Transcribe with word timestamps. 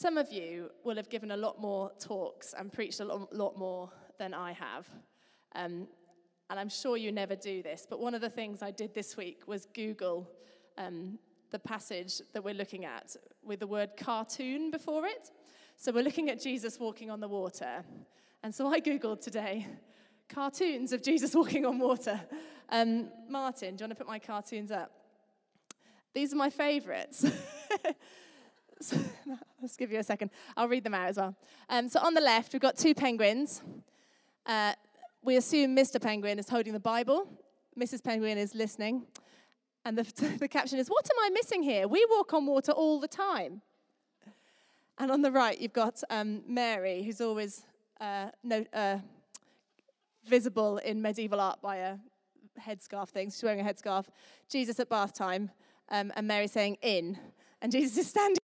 Some 0.00 0.16
of 0.16 0.32
you 0.32 0.70
will 0.82 0.96
have 0.96 1.10
given 1.10 1.32
a 1.32 1.36
lot 1.36 1.60
more 1.60 1.92
talks 2.00 2.54
and 2.58 2.72
preached 2.72 3.00
a 3.00 3.04
lot, 3.04 3.58
more 3.58 3.90
than 4.18 4.32
I 4.32 4.52
have. 4.52 4.88
Um, 5.54 5.88
and 6.48 6.58
I'm 6.58 6.70
sure 6.70 6.96
you 6.96 7.12
never 7.12 7.36
do 7.36 7.62
this, 7.62 7.86
but 7.86 8.00
one 8.00 8.14
of 8.14 8.22
the 8.22 8.30
things 8.30 8.62
I 8.62 8.70
did 8.70 8.94
this 8.94 9.18
week 9.18 9.42
was 9.46 9.66
Google 9.74 10.26
um, 10.78 11.18
the 11.50 11.58
passage 11.58 12.22
that 12.32 12.42
we're 12.42 12.54
looking 12.54 12.86
at 12.86 13.14
with 13.42 13.60
the 13.60 13.66
word 13.66 13.90
cartoon 13.98 14.70
before 14.70 15.04
it. 15.06 15.32
So 15.76 15.92
we're 15.92 16.02
looking 16.02 16.30
at 16.30 16.40
Jesus 16.40 16.80
walking 16.80 17.10
on 17.10 17.20
the 17.20 17.28
water. 17.28 17.84
And 18.42 18.54
so 18.54 18.68
I 18.72 18.80
Googled 18.80 19.20
today 19.20 19.66
cartoons 20.30 20.94
of 20.94 21.02
Jesus 21.02 21.34
walking 21.34 21.66
on 21.66 21.78
water. 21.78 22.18
Um, 22.70 23.10
Martin, 23.28 23.76
do 23.76 23.82
you 23.82 23.84
want 23.84 23.98
to 23.98 24.02
put 24.02 24.08
my 24.08 24.18
cartoons 24.18 24.70
up? 24.70 24.92
These 26.14 26.32
are 26.32 26.36
my 26.36 26.48
favorites. 26.48 27.26
let's 29.60 29.76
give 29.76 29.92
you 29.92 29.98
a 29.98 30.02
second. 30.02 30.30
I'll 30.56 30.68
read 30.68 30.84
them 30.84 30.94
out 30.94 31.08
as 31.08 31.16
well. 31.16 31.34
Um, 31.68 31.88
so 31.88 32.00
on 32.00 32.14
the 32.14 32.20
left, 32.20 32.52
we've 32.52 32.62
got 32.62 32.76
two 32.76 32.94
penguins. 32.94 33.62
Uh, 34.46 34.72
we 35.22 35.36
assume 35.36 35.76
Mr. 35.76 36.00
Penguin 36.00 36.38
is 36.38 36.48
holding 36.48 36.72
the 36.72 36.80
Bible, 36.80 37.28
Mrs. 37.78 38.02
Penguin 38.02 38.38
is 38.38 38.54
listening. 38.54 39.06
And 39.84 39.96
the, 39.96 40.36
the 40.38 40.48
caption 40.48 40.78
is, 40.78 40.88
What 40.88 41.06
am 41.10 41.24
I 41.24 41.30
missing 41.30 41.62
here? 41.62 41.88
We 41.88 42.06
walk 42.10 42.32
on 42.32 42.46
water 42.46 42.72
all 42.72 43.00
the 43.00 43.08
time. 43.08 43.62
And 44.98 45.10
on 45.10 45.22
the 45.22 45.32
right, 45.32 45.58
you've 45.58 45.72
got 45.72 46.02
um, 46.10 46.42
Mary, 46.46 47.02
who's 47.02 47.22
always 47.22 47.62
uh, 48.00 48.28
no, 48.44 48.64
uh, 48.74 48.98
visible 50.26 50.76
in 50.78 51.00
medieval 51.00 51.40
art 51.40 51.62
by 51.62 51.76
a 51.76 51.96
headscarf 52.60 53.08
thing. 53.08 53.30
She's 53.30 53.42
wearing 53.42 53.60
a 53.60 53.64
headscarf. 53.64 54.06
Jesus 54.50 54.78
at 54.78 54.90
bath 54.90 55.14
time, 55.14 55.50
um, 55.88 56.12
and 56.16 56.26
Mary 56.26 56.46
saying, 56.46 56.76
In. 56.82 57.18
And 57.62 57.72
Jesus 57.72 57.96
is 57.98 58.08
standing. 58.08 58.39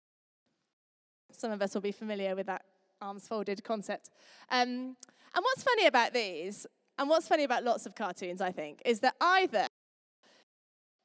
Some 1.42 1.50
of 1.50 1.60
us 1.60 1.74
will 1.74 1.80
be 1.80 1.90
familiar 1.90 2.36
with 2.36 2.46
that 2.46 2.62
arms 3.00 3.26
folded 3.26 3.64
concept. 3.64 4.10
Um, 4.48 4.96
and 5.34 5.42
what's 5.42 5.64
funny 5.64 5.86
about 5.86 6.14
these, 6.14 6.68
and 6.96 7.10
what's 7.10 7.26
funny 7.26 7.42
about 7.42 7.64
lots 7.64 7.84
of 7.84 7.96
cartoons, 7.96 8.40
I 8.40 8.52
think, 8.52 8.80
is 8.84 9.00
that 9.00 9.16
either 9.20 9.66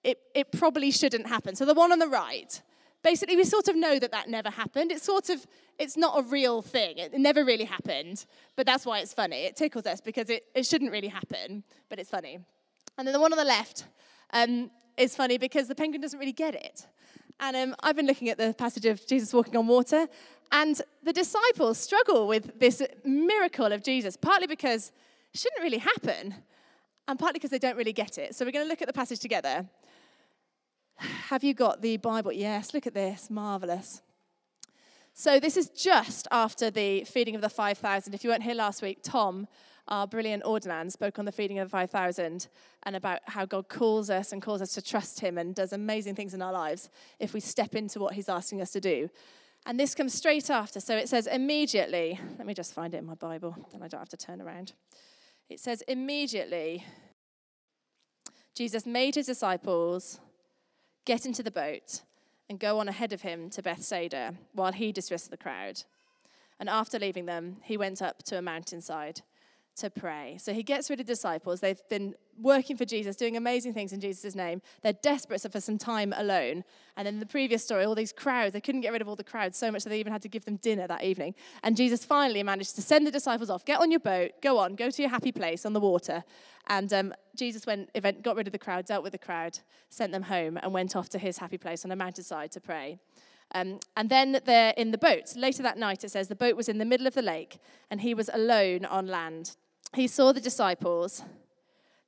it, 0.03 0.19
it 0.35 0.51
probably 0.51 0.91
shouldn't 0.91 1.25
happen. 1.25 1.55
So 1.55 1.65
the 1.65 1.73
one 1.73 1.91
on 1.91 1.97
the 1.97 2.07
right, 2.07 2.61
basically 3.01 3.35
we 3.35 3.45
sort 3.45 3.67
of 3.67 3.75
know 3.75 3.97
that 3.97 4.11
that 4.11 4.29
never 4.29 4.51
happened. 4.51 4.91
It's 4.91 5.01
sort 5.01 5.31
of, 5.31 5.43
it's 5.79 5.97
not 5.97 6.19
a 6.19 6.21
real 6.21 6.61
thing. 6.61 6.99
It 6.99 7.13
never 7.13 7.43
really 7.43 7.65
happened, 7.65 8.23
but 8.55 8.67
that's 8.67 8.85
why 8.85 8.99
it's 8.99 9.15
funny. 9.15 9.37
It 9.37 9.55
tickles 9.55 9.87
us 9.87 10.01
because 10.01 10.29
it, 10.29 10.43
it 10.53 10.67
shouldn't 10.67 10.91
really 10.91 11.07
happen, 11.07 11.63
but 11.89 11.97
it's 11.97 12.11
funny. 12.11 12.37
And 12.95 13.07
then 13.07 13.13
the 13.13 13.19
one 13.19 13.33
on 13.33 13.39
the 13.39 13.43
left 13.43 13.85
um, 14.33 14.69
is 14.97 15.15
funny 15.15 15.39
because 15.39 15.67
the 15.67 15.73
penguin 15.73 15.99
doesn't 15.99 16.19
really 16.19 16.31
get 16.31 16.53
it. 16.53 16.85
And 17.39 17.55
um, 17.55 17.75
I've 17.81 17.95
been 17.95 18.07
looking 18.07 18.29
at 18.29 18.37
the 18.37 18.53
passage 18.57 18.85
of 18.85 19.05
Jesus 19.05 19.33
walking 19.33 19.55
on 19.55 19.67
water, 19.67 20.07
and 20.51 20.81
the 21.03 21.13
disciples 21.13 21.77
struggle 21.77 22.27
with 22.27 22.59
this 22.59 22.81
miracle 23.05 23.71
of 23.71 23.83
Jesus, 23.83 24.17
partly 24.17 24.47
because 24.47 24.91
it 25.33 25.39
shouldn't 25.39 25.61
really 25.61 25.77
happen, 25.77 26.35
and 27.07 27.19
partly 27.19 27.33
because 27.37 27.51
they 27.51 27.59
don't 27.59 27.77
really 27.77 27.93
get 27.93 28.17
it. 28.17 28.35
So 28.35 28.45
we're 28.45 28.51
going 28.51 28.65
to 28.65 28.69
look 28.69 28.81
at 28.81 28.87
the 28.87 28.93
passage 28.93 29.19
together. 29.19 29.67
Have 30.95 31.43
you 31.43 31.53
got 31.53 31.81
the 31.81 31.97
Bible? 31.97 32.31
Yes, 32.31 32.73
look 32.73 32.87
at 32.87 32.93
this. 32.93 33.29
Marvelous. 33.29 34.01
So, 35.13 35.39
this 35.39 35.57
is 35.57 35.69
just 35.69 36.27
after 36.31 36.69
the 36.69 37.03
feeding 37.03 37.33
of 37.33 37.41
the 37.41 37.49
5,000. 37.49 38.13
If 38.13 38.23
you 38.23 38.29
weren't 38.29 38.43
here 38.43 38.53
last 38.53 38.83
week, 38.83 38.99
Tom, 39.01 39.47
our 39.87 40.07
brilliant 40.07 40.43
ordinand, 40.43 40.91
spoke 40.91 41.19
on 41.19 41.25
the 41.25 41.31
feeding 41.31 41.59
of 41.59 41.67
the 41.67 41.71
5,000 41.71 42.47
and 42.83 42.95
about 42.95 43.19
how 43.25 43.45
God 43.45 43.69
calls 43.69 44.09
us 44.09 44.31
and 44.31 44.41
calls 44.41 44.61
us 44.61 44.73
to 44.73 44.81
trust 44.81 45.19
Him 45.19 45.37
and 45.37 45.55
does 45.55 45.73
amazing 45.73 46.15
things 46.15 46.33
in 46.33 46.41
our 46.41 46.51
lives 46.51 46.89
if 47.19 47.33
we 47.33 47.39
step 47.39 47.75
into 47.75 47.99
what 47.99 48.13
He's 48.13 48.29
asking 48.29 48.61
us 48.61 48.71
to 48.71 48.81
do. 48.81 49.09
And 49.65 49.79
this 49.79 49.95
comes 49.95 50.13
straight 50.13 50.49
after. 50.49 50.79
So, 50.79 50.95
it 50.95 51.09
says 51.09 51.27
immediately, 51.27 52.19
let 52.37 52.47
me 52.47 52.53
just 52.53 52.73
find 52.73 52.93
it 52.93 52.97
in 52.97 53.05
my 53.05 53.15
Bible, 53.15 53.55
then 53.71 53.81
I 53.81 53.87
don't 53.87 53.99
have 53.99 54.09
to 54.09 54.17
turn 54.17 54.41
around. 54.41 54.73
It 55.49 55.59
says, 55.59 55.81
immediately, 55.87 56.85
Jesus 58.53 58.85
made 58.85 59.15
His 59.15 59.27
disciples 59.27 60.19
get 61.05 61.25
into 61.25 61.41
the 61.41 61.51
boat 61.51 62.01
and 62.49 62.59
go 62.59 62.79
on 62.79 62.87
ahead 62.87 63.13
of 63.13 63.21
him 63.21 63.49
to 63.51 63.61
Bethsaida 63.61 64.35
while 64.53 64.71
he 64.71 64.91
dismissed 64.91 65.29
the 65.29 65.37
crowd. 65.37 65.83
And 66.59 66.69
after 66.69 66.99
leaving 66.99 67.25
them, 67.25 67.57
he 67.63 67.77
went 67.77 68.01
up 68.01 68.23
to 68.23 68.37
a 68.37 68.41
mountainside 68.41 69.21
to 69.77 69.89
pray. 69.89 70.37
So 70.39 70.53
he 70.53 70.63
gets 70.63 70.89
rid 70.89 70.99
of 70.99 71.05
disciples. 71.05 71.59
They've 71.59 71.81
been 71.89 72.15
working 72.39 72.77
for 72.77 72.85
Jesus, 72.85 73.15
doing 73.15 73.37
amazing 73.37 73.73
things 73.73 73.93
in 73.93 73.99
Jesus' 73.99 74.35
name. 74.35 74.61
They're 74.81 74.93
desperate 74.93 75.41
for 75.51 75.61
some 75.61 75.77
time 75.77 76.13
alone. 76.15 76.63
And 76.95 77.07
in 77.07 77.19
the 77.19 77.25
previous 77.25 77.63
story, 77.63 77.83
all 77.83 77.95
these 77.95 78.11
crowds, 78.11 78.53
they 78.53 78.61
couldn't 78.61 78.81
get 78.81 78.91
rid 78.91 79.01
of 79.01 79.07
all 79.07 79.15
the 79.15 79.23
crowds 79.23 79.57
so 79.57 79.71
much 79.71 79.83
that 79.83 79.89
they 79.89 79.99
even 79.99 80.13
had 80.13 80.21
to 80.23 80.29
give 80.29 80.45
them 80.45 80.57
dinner 80.57 80.87
that 80.87 81.03
evening. 81.03 81.35
And 81.63 81.77
Jesus 81.77 82.03
finally 82.03 82.43
managed 82.43 82.75
to 82.75 82.81
send 82.81 83.05
the 83.05 83.11
disciples 83.11 83.49
off. 83.49 83.65
Get 83.65 83.79
on 83.79 83.91
your 83.91 83.99
boat, 83.99 84.31
go 84.41 84.57
on, 84.57 84.75
go 84.75 84.89
to 84.89 85.01
your 85.01 85.09
happy 85.09 85.31
place 85.31 85.65
on 85.65 85.73
the 85.73 85.79
water. 85.79 86.23
And 86.67 86.91
um, 86.93 87.13
Jesus 87.35 87.65
went, 87.65 87.89
event, 87.95 88.23
got 88.23 88.35
rid 88.35 88.47
of 88.47 88.53
the 88.53 88.59
crowd, 88.59 88.85
dealt 88.85 89.03
with 89.03 89.13
the 89.13 89.19
crowd, 89.19 89.59
sent 89.89 90.11
them 90.11 90.23
home, 90.23 90.57
and 90.61 90.73
went 90.73 90.95
off 90.95 91.09
to 91.09 91.19
his 91.19 91.37
happy 91.37 91.57
place 91.57 91.85
on 91.85 91.91
a 91.91 91.95
mountainside 91.95 92.51
to 92.51 92.61
pray. 92.61 92.99
Um, 93.53 93.79
and 93.95 94.09
then 94.09 94.41
they're 94.45 94.73
in 94.75 94.91
the 94.91 94.97
boat. 94.97 95.35
Later 95.35 95.63
that 95.63 95.77
night, 95.77 96.03
it 96.03 96.11
says 96.11 96.27
the 96.27 96.35
boat 96.35 96.57
was 96.57 96.67
in 96.67 96.79
the 96.79 96.85
middle 96.85 97.07
of 97.07 97.13
the 97.13 97.21
lake, 97.21 97.59
and 97.89 98.01
he 98.01 98.13
was 98.13 98.29
alone 98.33 98.83
on 98.85 99.07
land 99.07 99.55
he 99.95 100.07
saw 100.07 100.31
the 100.31 100.41
disciples. 100.41 101.23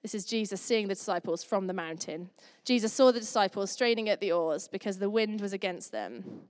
This 0.01 0.15
is 0.15 0.25
Jesus 0.25 0.61
seeing 0.61 0.87
the 0.87 0.95
disciples 0.95 1.43
from 1.43 1.67
the 1.67 1.73
mountain. 1.73 2.29
Jesus 2.63 2.93
saw 2.93 3.11
the 3.11 3.19
disciples 3.19 3.71
straining 3.71 4.07
at 4.07 4.21
the 4.21 4.31
oars 4.31 4.67
because 4.67 4.99
the 4.99 5.09
wind 5.09 5.41
was 5.41 5.53
against 5.53 5.91
them. 5.91 6.41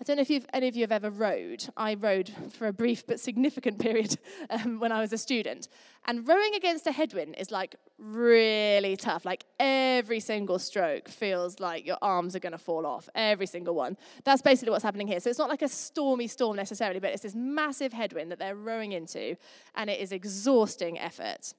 I 0.00 0.04
don't 0.04 0.16
know 0.16 0.24
if 0.28 0.46
any 0.52 0.68
of 0.68 0.76
you 0.76 0.82
have 0.82 0.92
ever 0.92 1.10
rowed. 1.10 1.68
I 1.76 1.94
rowed 1.94 2.30
for 2.52 2.68
a 2.68 2.72
brief 2.72 3.04
but 3.04 3.18
significant 3.18 3.78
period 3.80 4.16
um, 4.48 4.78
when 4.78 4.92
I 4.92 5.00
was 5.00 5.12
a 5.12 5.18
student. 5.18 5.68
And 6.06 6.26
rowing 6.26 6.54
against 6.54 6.86
a 6.86 6.92
headwind 6.92 7.34
is 7.36 7.50
like 7.50 7.74
really 7.98 8.96
tough. 8.96 9.24
Like 9.24 9.44
every 9.58 10.20
single 10.20 10.60
stroke 10.60 11.08
feels 11.08 11.58
like 11.58 11.84
your 11.84 11.98
arms 12.00 12.36
are 12.36 12.38
going 12.38 12.52
to 12.52 12.58
fall 12.58 12.86
off, 12.86 13.08
every 13.16 13.46
single 13.46 13.74
one. 13.74 13.96
That's 14.22 14.40
basically 14.40 14.70
what's 14.70 14.84
happening 14.84 15.08
here. 15.08 15.18
So 15.18 15.30
it's 15.30 15.38
not 15.38 15.48
like 15.48 15.62
a 15.62 15.68
stormy 15.68 16.28
storm 16.28 16.56
necessarily, 16.56 17.00
but 17.00 17.10
it's 17.10 17.22
this 17.22 17.34
massive 17.34 17.92
headwind 17.92 18.30
that 18.30 18.38
they're 18.38 18.54
rowing 18.54 18.92
into, 18.92 19.36
and 19.74 19.90
it 19.90 20.00
is 20.00 20.12
exhausting 20.12 20.96
effort. 20.98 21.54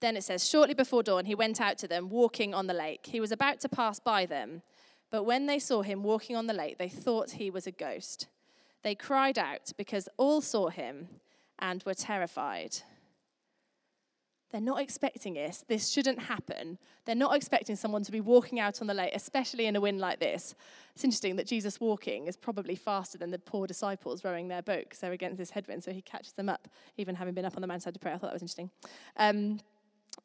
Then 0.00 0.16
it 0.16 0.22
says, 0.22 0.48
shortly 0.48 0.74
before 0.74 1.02
dawn, 1.02 1.24
he 1.24 1.34
went 1.34 1.60
out 1.60 1.76
to 1.78 1.88
them, 1.88 2.08
walking 2.08 2.54
on 2.54 2.68
the 2.68 2.74
lake. 2.74 3.06
He 3.06 3.20
was 3.20 3.32
about 3.32 3.58
to 3.60 3.68
pass 3.68 3.98
by 3.98 4.26
them. 4.26 4.62
But 5.10 5.24
when 5.24 5.46
they 5.46 5.58
saw 5.58 5.82
him 5.82 6.02
walking 6.02 6.36
on 6.36 6.46
the 6.46 6.54
lake, 6.54 6.78
they 6.78 6.88
thought 6.88 7.32
he 7.32 7.50
was 7.50 7.66
a 7.66 7.72
ghost. 7.72 8.26
They 8.82 8.94
cried 8.94 9.38
out 9.38 9.72
because 9.76 10.08
all 10.16 10.40
saw 10.40 10.68
him 10.68 11.08
and 11.58 11.82
were 11.84 11.94
terrified. 11.94 12.82
They're 14.50 14.60
not 14.62 14.80
expecting 14.80 15.34
this. 15.34 15.64
This 15.68 15.90
shouldn't 15.90 16.20
happen. 16.20 16.78
They're 17.04 17.14
not 17.14 17.36
expecting 17.36 17.76
someone 17.76 18.02
to 18.04 18.12
be 18.12 18.22
walking 18.22 18.58
out 18.58 18.80
on 18.80 18.86
the 18.86 18.94
lake, 18.94 19.12
especially 19.14 19.66
in 19.66 19.76
a 19.76 19.80
wind 19.80 20.00
like 20.00 20.20
this. 20.20 20.54
It's 20.94 21.04
interesting 21.04 21.36
that 21.36 21.46
Jesus 21.46 21.80
walking 21.80 22.26
is 22.26 22.36
probably 22.36 22.74
faster 22.74 23.18
than 23.18 23.30
the 23.30 23.38
poor 23.38 23.66
disciples 23.66 24.24
rowing 24.24 24.48
their 24.48 24.62
boat 24.62 24.84
because 24.84 25.00
they're 25.00 25.12
against 25.12 25.36
this 25.36 25.50
headwind, 25.50 25.84
so 25.84 25.92
he 25.92 26.00
catches 26.00 26.32
them 26.32 26.48
up, 26.48 26.66
even 26.96 27.14
having 27.14 27.34
been 27.34 27.44
up 27.44 27.56
on 27.56 27.60
the 27.60 27.66
mountainside 27.66 27.94
to 27.94 28.00
pray. 28.00 28.12
I 28.12 28.14
thought 28.14 28.28
that 28.28 28.34
was 28.34 28.42
interesting. 28.42 28.70
Um, 29.18 29.60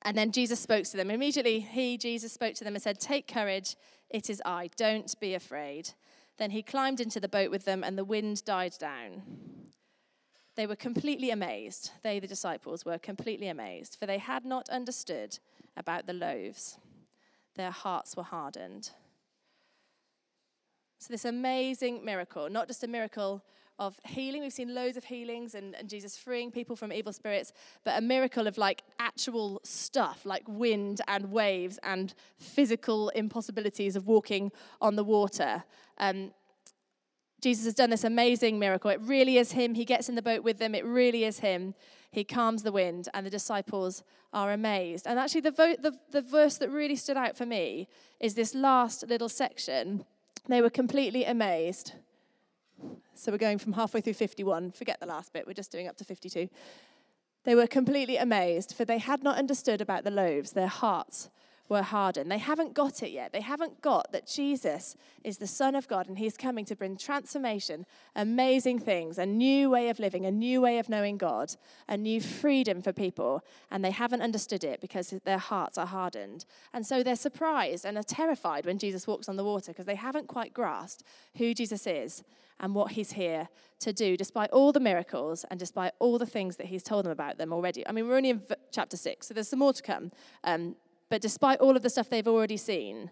and 0.03 0.17
then 0.17 0.31
Jesus 0.31 0.59
spoke 0.59 0.85
to 0.85 0.97
them. 0.97 1.09
Immediately, 1.09 1.59
he, 1.59 1.97
Jesus, 1.97 2.33
spoke 2.33 2.55
to 2.55 2.63
them 2.63 2.75
and 2.75 2.83
said, 2.83 2.99
Take 2.99 3.27
courage, 3.27 3.75
it 4.09 4.29
is 4.29 4.41
I, 4.45 4.69
don't 4.75 5.19
be 5.19 5.33
afraid. 5.33 5.91
Then 6.37 6.51
he 6.51 6.61
climbed 6.61 6.99
into 6.99 7.19
the 7.19 7.29
boat 7.29 7.51
with 7.51 7.65
them, 7.65 7.83
and 7.83 7.97
the 7.97 8.03
wind 8.03 8.43
died 8.43 8.73
down. 8.79 9.21
They 10.55 10.67
were 10.67 10.75
completely 10.75 11.31
amazed. 11.31 11.91
They, 12.03 12.19
the 12.19 12.27
disciples, 12.27 12.85
were 12.85 12.97
completely 12.99 13.47
amazed, 13.47 13.97
for 13.99 14.05
they 14.05 14.17
had 14.19 14.45
not 14.45 14.69
understood 14.69 15.39
about 15.77 16.05
the 16.05 16.13
loaves. 16.13 16.77
Their 17.55 17.71
hearts 17.71 18.15
were 18.15 18.23
hardened. 18.23 18.91
So, 20.99 21.11
this 21.11 21.25
amazing 21.25 22.05
miracle, 22.05 22.49
not 22.49 22.67
just 22.67 22.83
a 22.83 22.87
miracle 22.87 23.43
of 23.87 23.99
healing. 24.05 24.41
We've 24.41 24.53
seen 24.53 24.73
loads 24.73 24.95
of 24.95 25.03
healings 25.03 25.55
and, 25.55 25.75
and 25.75 25.89
Jesus 25.89 26.17
freeing 26.17 26.51
people 26.51 26.75
from 26.75 26.93
evil 26.93 27.11
spirits, 27.11 27.51
but 27.83 27.97
a 27.97 28.01
miracle 28.01 28.47
of 28.47 28.57
like 28.57 28.83
actual 28.99 29.59
stuff, 29.63 30.25
like 30.25 30.43
wind 30.47 31.01
and 31.07 31.31
waves 31.31 31.79
and 31.83 32.13
physical 32.37 33.09
impossibilities 33.09 33.95
of 33.95 34.07
walking 34.07 34.51
on 34.81 34.95
the 34.95 35.03
water. 35.03 35.63
Um, 35.97 36.31
Jesus 37.41 37.65
has 37.65 37.73
done 37.73 37.89
this 37.89 38.05
amazing 38.05 38.57
miracle. 38.57 38.89
It 38.89 39.01
really 39.01 39.37
is 39.37 39.51
Him. 39.51 39.75
He 39.75 39.83
gets 39.83 40.07
in 40.07 40.15
the 40.15 40.21
boat 40.21 40.43
with 40.43 40.59
them. 40.59 40.73
It 40.73 40.85
really 40.85 41.25
is 41.25 41.39
Him. 41.39 41.75
He 42.09 42.23
calms 42.23 42.63
the 42.63 42.71
wind, 42.71 43.09
and 43.13 43.25
the 43.25 43.29
disciples 43.29 44.03
are 44.31 44.53
amazed. 44.53 45.07
And 45.07 45.19
actually, 45.19 45.41
the, 45.41 45.51
vo- 45.51 45.75
the, 45.75 45.97
the 46.11 46.21
verse 46.21 46.57
that 46.59 46.69
really 46.69 46.95
stood 46.95 47.17
out 47.17 47.35
for 47.35 47.45
me 47.45 47.89
is 48.21 48.35
this 48.35 48.55
last 48.55 49.09
little 49.09 49.27
section. 49.27 50.05
They 50.47 50.61
were 50.61 50.69
completely 50.69 51.25
amazed. 51.25 51.93
So 53.15 53.31
we're 53.31 53.37
going 53.37 53.59
from 53.59 53.73
halfway 53.73 54.01
through 54.01 54.13
51. 54.13 54.71
Forget 54.71 54.99
the 54.99 55.05
last 55.05 55.33
bit, 55.33 55.45
we're 55.45 55.53
just 55.53 55.71
doing 55.71 55.87
up 55.87 55.97
to 55.97 56.05
52. 56.05 56.49
They 57.43 57.55
were 57.55 57.67
completely 57.67 58.17
amazed, 58.17 58.73
for 58.73 58.85
they 58.85 58.97
had 58.97 59.21
not 59.21 59.37
understood 59.37 59.81
about 59.81 60.03
the 60.03 60.11
loaves. 60.11 60.51
Their 60.51 60.67
hearts 60.67 61.29
were 61.69 61.81
hardened. 61.81 62.29
They 62.29 62.37
haven't 62.37 62.73
got 62.73 63.01
it 63.01 63.11
yet. 63.11 63.31
They 63.31 63.41
haven't 63.41 63.81
got 63.81 64.11
that 64.11 64.27
Jesus 64.27 64.95
is 65.23 65.37
the 65.37 65.47
Son 65.47 65.75
of 65.75 65.87
God 65.87 66.07
and 66.07 66.17
He's 66.17 66.37
coming 66.37 66.65
to 66.65 66.75
bring 66.75 66.97
transformation, 66.97 67.85
amazing 68.15 68.79
things, 68.79 69.17
a 69.17 69.25
new 69.25 69.69
way 69.69 69.89
of 69.89 69.99
living, 69.99 70.25
a 70.25 70.31
new 70.31 70.61
way 70.61 70.77
of 70.77 70.89
knowing 70.89 71.17
God, 71.17 71.55
a 71.87 71.97
new 71.97 72.19
freedom 72.19 72.81
for 72.81 72.91
people. 72.91 73.43
And 73.71 73.83
they 73.83 73.91
haven't 73.91 74.21
understood 74.21 74.63
it 74.63 74.81
because 74.81 75.13
their 75.23 75.37
hearts 75.37 75.77
are 75.77 75.87
hardened. 75.87 76.45
And 76.73 76.85
so 76.85 77.01
they're 77.01 77.15
surprised 77.15 77.85
and 77.85 77.97
are 77.97 78.03
terrified 78.03 78.65
when 78.65 78.77
Jesus 78.77 79.07
walks 79.07 79.29
on 79.29 79.37
the 79.37 79.43
water 79.43 79.71
because 79.71 79.85
they 79.85 79.95
haven't 79.95 80.27
quite 80.27 80.53
grasped 80.53 81.03
who 81.37 81.53
Jesus 81.53 81.87
is 81.87 82.23
and 82.59 82.75
what 82.75 82.91
He's 82.91 83.13
here 83.13 83.49
to 83.79 83.93
do, 83.93 84.15
despite 84.17 84.49
all 84.51 84.71
the 84.71 84.79
miracles 84.79 85.45
and 85.49 85.59
despite 85.59 85.93
all 85.99 86.17
the 86.17 86.25
things 86.25 86.57
that 86.57 86.67
He's 86.67 86.83
told 86.83 87.05
them 87.05 87.11
about 87.11 87.37
them 87.37 87.51
already. 87.51 87.87
I 87.87 87.91
mean, 87.91 88.07
we're 88.07 88.17
only 88.17 88.29
in 88.29 88.41
chapter 88.71 88.97
six, 88.97 89.27
so 89.27 89.33
there's 89.33 89.49
some 89.49 89.59
more 89.59 89.73
to 89.73 89.81
come. 89.81 90.11
Um, 90.43 90.75
but 91.09 91.21
despite 91.21 91.59
all 91.59 91.75
of 91.75 91.83
the 91.83 91.89
stuff 91.89 92.09
they've 92.09 92.27
already 92.27 92.57
seen, 92.57 93.11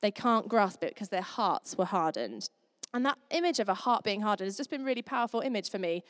they 0.00 0.10
can't 0.10 0.48
grasp 0.48 0.82
it 0.82 0.94
because 0.94 1.08
their 1.08 1.20
hearts 1.22 1.76
were 1.76 1.84
hardened. 1.84 2.48
And 2.92 3.04
that 3.06 3.18
image 3.30 3.60
of 3.60 3.68
a 3.68 3.74
heart 3.74 4.02
being 4.02 4.20
hardened 4.20 4.46
has 4.46 4.56
just 4.56 4.70
been 4.70 4.84
really 4.84 5.02
powerful 5.02 5.40
image 5.40 5.70
for 5.70 5.78
me 5.78 6.02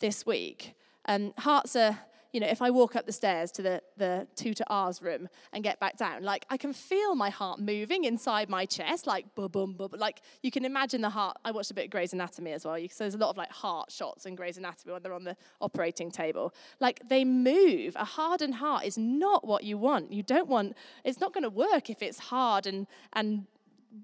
this 0.00 0.26
week. 0.26 0.74
Um, 1.06 1.32
hearts 1.38 1.76
are 1.76 1.98
you 2.36 2.40
know, 2.40 2.48
if 2.48 2.60
I 2.60 2.68
walk 2.68 2.96
up 2.96 3.06
the 3.06 3.12
stairs 3.12 3.50
to 3.52 3.62
the, 3.62 3.82
the 3.96 4.26
two 4.36 4.52
to 4.52 4.64
R's 4.68 5.00
room 5.00 5.26
and 5.54 5.64
get 5.64 5.80
back 5.80 5.96
down, 5.96 6.22
like 6.22 6.44
I 6.50 6.58
can 6.58 6.74
feel 6.74 7.14
my 7.14 7.30
heart 7.30 7.60
moving 7.60 8.04
inside 8.04 8.50
my 8.50 8.66
chest, 8.66 9.06
like 9.06 9.34
boom, 9.34 9.48
boom, 9.48 9.72
boom. 9.72 9.88
Like 9.96 10.20
you 10.42 10.50
can 10.50 10.66
imagine 10.66 11.00
the 11.00 11.08
heart. 11.08 11.38
I 11.46 11.50
watched 11.50 11.70
a 11.70 11.74
bit 11.74 11.86
of 11.86 11.90
Grey's 11.90 12.12
Anatomy 12.12 12.52
as 12.52 12.66
well. 12.66 12.76
So 12.90 13.04
there's 13.04 13.14
a 13.14 13.18
lot 13.18 13.30
of 13.30 13.38
like 13.38 13.50
heart 13.50 13.90
shots 13.90 14.26
in 14.26 14.34
Grey's 14.34 14.58
Anatomy 14.58 14.92
when 14.92 15.02
they're 15.02 15.14
on 15.14 15.24
the 15.24 15.34
operating 15.62 16.10
table. 16.10 16.52
Like 16.78 17.00
they 17.08 17.24
move. 17.24 17.96
A 17.96 18.04
hardened 18.04 18.56
heart 18.56 18.84
is 18.84 18.98
not 18.98 19.46
what 19.46 19.64
you 19.64 19.78
want. 19.78 20.12
You 20.12 20.22
don't 20.22 20.46
want, 20.46 20.76
it's 21.04 21.20
not 21.20 21.32
going 21.32 21.44
to 21.44 21.48
work 21.48 21.88
if 21.88 22.02
it's 22.02 22.18
hard 22.18 22.66
and, 22.66 22.86
and 23.14 23.46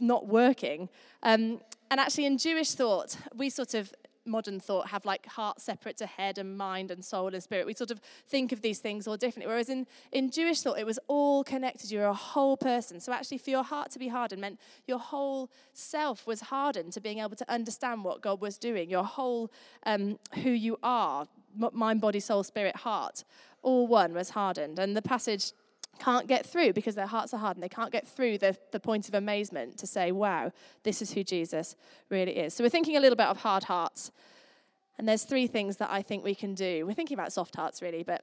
not 0.00 0.26
working. 0.26 0.88
Um, 1.23 1.61
and 1.90 2.00
actually, 2.00 2.25
in 2.25 2.38
Jewish 2.38 2.70
thought, 2.70 3.14
we 3.34 3.50
sort 3.50 3.75
of 3.75 3.93
modern 4.25 4.61
thought 4.61 4.89
have 4.89 5.05
like 5.05 5.27
heart 5.27 5.61
separate 5.61 5.97
to 5.99 6.07
head 6.07 6.39
and 6.39 6.57
mind 6.57 6.91
and 6.91 7.05
soul 7.05 7.29
and 7.29 7.43
spirit. 7.43 7.67
We 7.67 7.75
sort 7.75 7.91
of 7.91 8.01
think 8.27 8.53
of 8.53 8.63
these 8.63 8.79
things 8.79 9.07
all 9.07 9.17
differently. 9.17 9.51
Whereas 9.51 9.69
in, 9.69 9.87
in 10.13 10.31
Jewish 10.31 10.63
thought, 10.63 10.79
it 10.79 10.87
was 10.87 10.99
all 11.09 11.45
connected. 11.45 11.91
You're 11.91 12.07
a 12.07 12.15
whole 12.15 12.57
person. 12.57 13.01
So 13.01 13.13
actually, 13.13 13.39
for 13.39 13.51
your 13.51 13.65
heart 13.65 13.91
to 13.93 13.99
be 13.99 14.09
hardened 14.09 14.41
meant 14.41 14.61
your 14.87 14.99
whole 14.99 15.51
self 15.73 16.27
was 16.27 16.41
hardened 16.41 16.93
to 16.95 17.01
being 17.01 17.19
able 17.19 17.37
to 17.37 17.51
understand 17.51 18.05
what 18.05 18.21
God 18.23 18.41
was 18.41 18.59
doing. 18.59 18.91
Your 18.91 19.05
whole 19.05 19.51
um, 19.85 20.19
who 20.43 20.51
you 20.51 20.79
are, 20.83 21.27
mind, 21.73 22.01
body, 22.01 22.21
soul, 22.21 22.43
spirit, 22.43 22.77
heart, 22.77 23.25
all 23.63 23.87
one 23.87 24.13
was 24.13 24.31
hardened. 24.31 24.79
And 24.79 24.97
the 24.97 25.03
passage 25.03 25.53
can't 25.99 26.27
get 26.27 26.47
through 26.47 26.73
because 26.73 26.94
their 26.94 27.06
hearts 27.06 27.33
are 27.35 27.39
hardened. 27.39 27.62
They 27.62 27.69
can't 27.69 27.93
get 27.93 28.06
through 28.06 28.39
the, 28.39 28.56
the 28.73 28.81
point 28.81 29.09
of 29.09 29.15
amazement 29.15 29.79
to 29.79 29.87
say, 29.87 30.12
wow, 30.12 30.53
this 30.83 31.03
is 31.03 31.12
who 31.12 31.23
Jesus 31.23 31.77
really 32.09 32.37
is. 32.37 32.55
So 32.55 32.65
we're 32.65 32.71
thinking 32.71 32.97
a 32.97 33.00
little 33.00 33.17
bit 33.17 33.27
of 33.27 33.39
hard 33.39 33.65
hearts. 33.65 34.11
And 34.99 35.09
there's 35.09 35.25
three 35.25 35.47
things 35.47 35.77
that 35.79 35.91
I 35.91 36.03
think 36.03 36.25
we 36.25 36.35
can 36.35 36.55
do. 36.55 36.87
We're 36.87 36.94
thinking 36.94 37.17
about 37.17 37.33
soft 37.33 37.56
hearts, 37.56 37.83
really, 37.83 38.03
but 38.03 38.23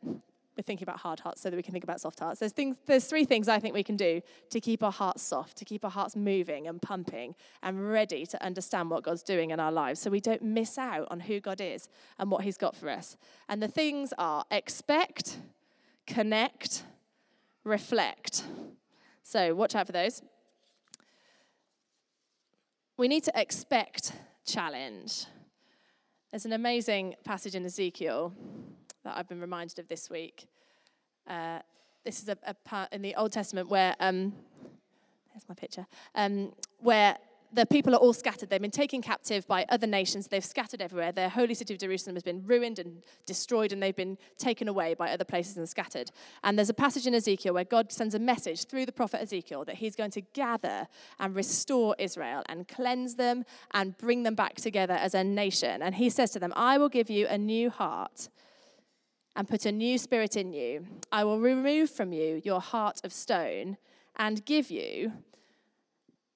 we're 0.59 0.63
thinking 0.63 0.83
about 0.83 0.99
hard 0.99 1.21
hearts 1.21 1.41
so 1.41 1.49
that 1.49 1.55
we 1.55 1.63
can 1.63 1.71
think 1.71 1.85
about 1.85 2.01
soft 2.01 2.19
hearts. 2.19 2.41
There's, 2.41 2.51
things, 2.51 2.75
there's 2.85 3.05
three 3.05 3.23
things 3.23 3.47
I 3.47 3.59
think 3.59 3.73
we 3.73 3.83
can 3.83 3.95
do 3.95 4.21
to 4.49 4.59
keep 4.59 4.83
our 4.83 4.91
hearts 4.91 5.23
soft, 5.23 5.57
to 5.57 5.65
keep 5.65 5.85
our 5.85 5.91
hearts 5.91 6.17
moving 6.17 6.67
and 6.67 6.81
pumping 6.81 7.33
and 7.63 7.89
ready 7.89 8.25
to 8.25 8.43
understand 8.43 8.89
what 8.89 9.03
God's 9.03 9.23
doing 9.23 9.51
in 9.51 9.59
our 9.61 9.71
lives 9.71 10.01
so 10.01 10.09
we 10.09 10.19
don't 10.19 10.41
miss 10.41 10.77
out 10.77 11.07
on 11.09 11.21
who 11.21 11.39
God 11.39 11.61
is 11.61 11.87
and 12.17 12.29
what 12.29 12.43
He's 12.43 12.57
got 12.57 12.75
for 12.75 12.89
us. 12.89 13.15
And 13.47 13.63
the 13.63 13.69
things 13.69 14.13
are 14.17 14.43
expect, 14.51 15.37
connect, 16.05 16.83
reflect. 17.63 18.43
So 19.23 19.53
watch 19.53 19.75
out 19.75 19.85
for 19.85 19.91
those. 19.91 20.21
We 22.97 23.07
need 23.07 23.23
to 23.23 23.31
expect 23.39 24.13
challenge. 24.45 25.25
There's 26.31 26.45
an 26.45 26.53
amazing 26.53 27.15
passage 27.23 27.55
in 27.55 27.65
Ezekiel 27.65 28.33
that 29.03 29.17
I've 29.17 29.27
been 29.27 29.39
reminded 29.39 29.79
of 29.79 29.87
this 29.87 30.09
week. 30.09 30.47
Uh, 31.27 31.59
this 32.03 32.21
is 32.21 32.29
a, 32.29 32.37
a, 32.43 32.53
part 32.53 32.91
in 32.91 33.01
the 33.01 33.15
Old 33.15 33.31
Testament 33.31 33.69
where, 33.69 33.95
um, 33.99 34.33
there's 35.31 35.47
my 35.47 35.55
picture, 35.55 35.85
um, 36.15 36.51
where 36.79 37.17
the 37.51 37.65
people 37.65 37.95
are 37.95 37.97
all 37.97 38.13
scattered. 38.13 38.49
They've 38.49 38.61
been 38.61 38.69
taken 38.69 39.01
captive 39.01 39.47
by 39.47 39.65
other 39.69 39.87
nations. 39.87 40.27
They've 40.27 40.45
scattered 40.45 40.81
everywhere. 40.81 41.11
Their 41.11 41.29
holy 41.29 41.53
city 41.53 41.73
of 41.73 41.79
Jerusalem 41.79 42.15
has 42.15 42.23
been 42.23 42.45
ruined 42.45 42.77
and 42.79 43.03
destroyed, 43.25 43.71
and 43.71 43.81
they've 43.81 43.95
been 43.95 44.17
taken 44.37 44.67
away 44.67 44.93
by 44.93 45.11
other 45.11 45.23
places 45.23 45.57
and 45.57 45.67
scattered. 45.67 46.11
And 46.43 46.57
there's 46.57 46.69
a 46.69 46.75
passage 46.75 47.07
in 47.07 47.15
Ezekiel 47.15 47.53
where 47.53 47.63
God 47.63 47.91
sends 47.91 48.13
a 48.13 48.19
message 48.19 48.65
through 48.65 48.85
the 48.85 48.91
prophet 48.91 49.21
Ezekiel 49.21 49.65
that 49.65 49.75
he's 49.75 49.95
going 49.95 50.11
to 50.11 50.21
gather 50.21 50.87
and 51.19 51.35
restore 51.35 51.95
Israel 51.97 52.43
and 52.47 52.67
cleanse 52.67 53.15
them 53.15 53.45
and 53.73 53.97
bring 53.97 54.23
them 54.23 54.35
back 54.35 54.55
together 54.55 54.93
as 54.93 55.15
a 55.15 55.23
nation. 55.23 55.81
And 55.81 55.95
he 55.95 56.09
says 56.09 56.31
to 56.31 56.39
them, 56.39 56.53
I 56.55 56.77
will 56.77 56.89
give 56.89 57.09
you 57.09 57.27
a 57.27 57.37
new 57.37 57.69
heart 57.69 58.29
and 59.35 59.47
put 59.47 59.65
a 59.65 59.71
new 59.71 59.97
spirit 59.97 60.35
in 60.35 60.53
you. 60.53 60.85
I 61.11 61.23
will 61.23 61.39
remove 61.39 61.89
from 61.89 62.13
you 62.13 62.41
your 62.43 62.61
heart 62.61 63.01
of 63.03 63.13
stone 63.13 63.77
and 64.17 64.45
give 64.45 64.69
you 64.69 65.13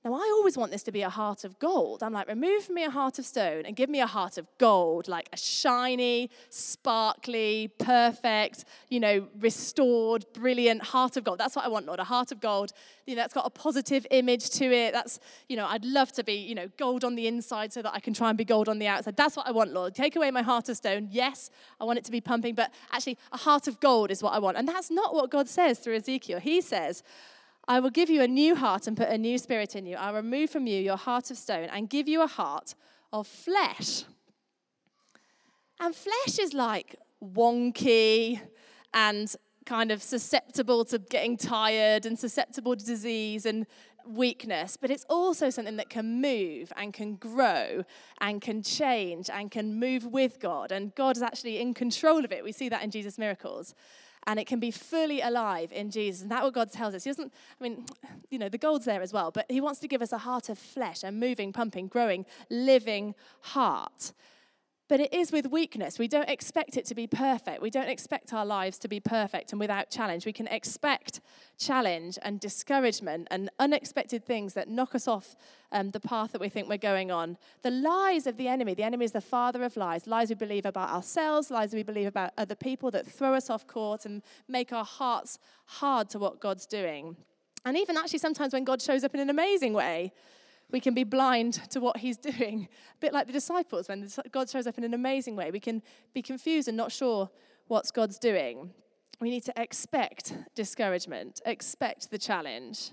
now, 0.05 0.15
I 0.15 0.33
always 0.35 0.57
want 0.57 0.73
this 0.73 0.83
to 0.83 0.91
be 0.91 1.01
a 1.01 1.09
heart 1.09 1.45
of 1.45 1.57
gold. 1.59 2.03
I'm 2.03 2.11
like, 2.11 2.27
remove 2.27 2.65
from 2.65 2.75
me 2.75 2.83
a 2.83 2.89
heart 2.89 3.19
of 3.19 3.25
stone 3.25 3.65
and 3.65 3.73
give 3.73 3.89
me 3.89 4.01
a 4.01 4.05
heart 4.05 4.38
of 4.38 4.45
gold, 4.57 5.07
like 5.07 5.29
a 5.31 5.38
shiny, 5.38 6.29
sparkly, 6.50 7.71
perfect, 7.79 8.65
you 8.89 9.00
know, 9.00 9.29
restored, 9.39 10.25
brilliant 10.33 10.83
heart 10.83 11.15
of 11.15 11.23
gold. 11.23 11.38
That's 11.38 11.55
what 11.55 11.63
I 11.63 11.69
want, 11.69 11.85
Lord, 11.85 12.01
a 12.01 12.03
heart 12.03 12.33
of 12.33 12.41
gold. 12.41 12.73
You 13.07 13.15
know, 13.15 13.21
that's 13.21 13.33
got 13.33 13.45
a 13.45 13.50
positive 13.50 14.05
image 14.11 14.50
to 14.51 14.65
it. 14.65 14.91
That's, 14.91 15.21
you 15.47 15.55
know, 15.55 15.67
I'd 15.67 15.85
love 15.85 16.11
to 16.13 16.23
be, 16.23 16.33
you 16.33 16.56
know, 16.56 16.67
gold 16.77 17.06
on 17.06 17.15
the 17.15 17.27
inside 17.27 17.71
so 17.71 17.81
that 17.81 17.94
I 17.94 18.01
can 18.01 18.13
try 18.13 18.27
and 18.27 18.38
be 18.38 18.44
gold 18.44 18.67
on 18.67 18.79
the 18.79 18.88
outside. 18.88 19.15
That's 19.15 19.38
what 19.38 19.47
I 19.47 19.51
want, 19.51 19.71
Lord. 19.71 19.95
Take 19.95 20.17
away 20.17 20.31
my 20.31 20.41
heart 20.41 20.67
of 20.67 20.75
stone. 20.75 21.07
Yes, 21.11 21.49
I 21.79 21.85
want 21.85 21.97
it 21.97 22.03
to 22.06 22.11
be 22.11 22.19
pumping, 22.19 22.56
but 22.56 22.71
actually, 22.91 23.17
a 23.31 23.38
heart 23.38 23.69
of 23.69 23.79
gold 23.79 24.11
is 24.11 24.21
what 24.21 24.33
I 24.33 24.39
want. 24.39 24.57
And 24.57 24.67
that's 24.67 24.91
not 24.91 25.15
what 25.15 25.29
God 25.29 25.47
says 25.47 25.79
through 25.79 25.95
Ezekiel. 25.95 26.41
He 26.41 26.59
says, 26.59 27.03
I 27.68 27.80
will 27.80 27.89
give 27.89 28.10
you 28.10 28.21
a 28.21 28.27
new 28.27 28.56
heart 28.56 28.88
and 28.88 28.98
put 28.98 29.10
a 29.10 29.18
new 29.18 29.38
spirit 29.38 29.75
in 29.75 29.86
you. 29.86 29.95
I'll 29.95 30.13
remove 30.13 30.50
from 30.50 30.68
you 30.68 30.80
your 30.80 30.98
heart 30.98 31.31
of 31.31 31.38
stone 31.38 31.69
and 31.71 31.89
give 31.89 32.07
you 32.07 32.21
a 32.21 32.27
heart 32.27 32.75
of 33.12 33.25
flesh. 33.27 34.04
And 35.80 35.95
flesh 35.95 36.39
is 36.39 36.54
like 36.54 36.95
wonky 37.24 38.42
and 38.94 39.33
kind 39.65 39.92
of 39.92 40.04
susceptible 40.04 40.83
to 40.86 41.00
getting 41.00 41.38
tired 41.38 42.06
and 42.06 42.19
susceptible 42.19 42.75
to 42.75 42.86
disease 42.86 43.45
and 43.45 43.66
weakness, 44.06 44.75
but 44.75 44.92
it's 44.92 45.06
also 45.09 45.50
something 45.50 45.77
that 45.77 45.89
can 45.89 46.21
move 46.21 46.74
and 46.75 46.94
can 46.94 47.16
grow 47.16 47.83
and 48.19 48.42
can 48.42 48.62
change 48.62 49.30
and 49.30 49.49
can 49.49 49.80
move 49.80 50.06
with 50.06 50.40
God. 50.40 50.73
And 50.73 50.94
God 50.95 51.16
is 51.16 51.23
actually 51.23 51.59
in 51.59 51.73
control 51.73 52.26
of 52.26 52.31
it. 52.31 52.44
We 52.44 52.52
see 52.52 52.68
that 52.69 52.83
in 52.83 52.92
Jesus' 52.92 53.18
miracles 53.18 53.73
and 54.27 54.39
it 54.39 54.47
can 54.47 54.59
be 54.59 54.71
fully 54.71 55.21
alive 55.21 55.71
in 55.71 55.92
Jesus. 55.92 56.21
And 56.21 56.31
that's 56.31 56.44
what 56.44 56.53
God 56.53 56.71
tells 56.71 56.94
us. 56.94 57.03
He 57.03 57.09
doesn't, 57.09 57.33
I 57.59 57.63
mean, 57.63 57.85
you 58.30 58.39
know, 58.39 58.49
the 58.49 58.57
gold's 58.57 58.85
there 58.85 59.01
as 59.01 59.13
well, 59.13 59.31
but 59.31 59.45
He 59.49 59.61
wants 59.61 59.80
to 59.81 59.87
give 59.87 60.01
us 60.01 60.11
a 60.11 60.18
heart 60.18 60.49
of 60.49 60.57
flesh, 60.57 61.03
a 61.03 61.11
moving, 61.11 61.53
pumping, 61.53 61.87
growing, 61.87 62.25
living 62.49 63.15
heart. 63.42 64.13
But 64.90 64.99
it 64.99 65.13
is 65.13 65.31
with 65.31 65.49
weakness. 65.49 65.97
We 65.97 66.09
don't 66.09 66.30
expect 66.30 66.75
it 66.75 66.85
to 66.85 66.95
be 66.95 67.07
perfect. 67.07 67.61
We 67.61 67.69
don't 67.69 67.87
expect 67.87 68.33
our 68.33 68.45
lives 68.45 68.78
to 68.80 68.90
be 68.90 68.99
perfect 68.99 69.54
and 69.54 69.59
without 69.59 69.90
challenge. 69.90 70.25
We 70.25 70.33
can 70.33 70.47
expect 70.47 71.21
challenge 71.57 72.19
and 72.21 72.40
discouragement 72.40 73.30
and 73.31 73.49
unexpected 73.59 74.25
things 74.25 74.54
that 74.56 74.68
knock 74.68 74.94
us 74.94 75.07
off 75.07 75.37
um, 75.71 75.92
the 75.92 76.02
path 76.02 76.33
that 76.33 76.42
we 76.42 76.49
think 76.49 76.68
we're 76.68 76.78
going 76.78 77.11
on. 77.11 77.37
The 77.61 77.71
lies 77.71 78.28
of 78.28 78.35
the 78.35 78.49
enemy, 78.49 78.73
the 78.73 78.83
enemy 78.83 79.06
is 79.06 79.13
the 79.13 79.21
father 79.21 79.63
of 79.63 79.78
lies, 79.78 80.06
lies 80.06 80.30
we 80.30 80.35
believe 80.35 80.66
about 80.66 80.90
ourselves, 80.90 81.49
lies 81.49 81.73
we 81.73 81.83
believe 81.83 82.07
about 82.07 82.31
other 82.37 82.56
people 82.56 82.92
that 82.92 83.07
throw 83.07 83.33
us 83.33 83.49
off 83.49 83.66
course 83.66 84.06
and 84.06 84.21
make 84.49 84.73
our 84.73 84.85
hearts 84.85 85.40
hard 85.66 86.09
to 86.09 86.19
what 86.19 86.42
God's 86.42 86.66
doing. 86.66 87.16
And 87.66 87.78
even 87.78 87.95
actually, 87.95 88.19
sometimes 88.19 88.52
when 88.52 88.66
God 88.66 88.81
shows 88.81 89.06
up 89.06 89.13
in 89.13 89.21
an 89.21 89.30
amazing 89.30 89.73
way, 89.73 90.11
we 90.73 90.80
can 90.80 90.95
be 90.95 91.06
blind 91.06 91.53
to 91.69 91.80
what 91.80 91.97
he's 91.97 92.18
doing. 92.31 92.68
A 92.95 92.99
bit 92.99 93.13
like 93.13 93.27
the 93.27 93.33
disciples, 93.33 93.87
when 93.87 94.09
God 94.31 94.49
shows 94.49 94.68
up 94.68 94.77
in 94.77 94.83
an 94.83 94.94
amazing 94.94 95.37
way, 95.37 95.51
we 95.51 95.61
can 95.61 95.81
be 96.13 96.21
confused 96.21 96.68
and 96.68 96.75
not 96.75 96.92
sure 96.92 97.30
what 97.68 97.89
God's 97.94 98.18
doing. 98.18 98.71
We 99.21 99.30
need 99.30 99.45
to 99.45 99.53
expect 99.56 100.33
discouragement, 100.56 101.39
expect 101.45 102.11
the 102.11 102.18
challenge. 102.18 102.92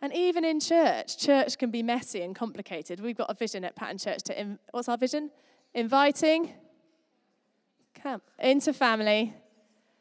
And 0.00 0.14
even 0.14 0.44
in 0.44 0.60
church, 0.60 1.18
church 1.18 1.58
can 1.58 1.70
be 1.70 1.82
messy 1.82 2.22
and 2.22 2.34
complicated. 2.34 3.00
We've 3.00 3.16
got 3.16 3.30
a 3.30 3.34
vision 3.34 3.64
at 3.64 3.76
Pattern 3.76 3.98
Church 3.98 4.22
to, 4.24 4.58
what's 4.70 4.88
our 4.88 4.96
vision? 4.96 5.30
Inviting 5.74 6.54
come 8.02 8.22
into 8.38 8.72
family, 8.72 9.34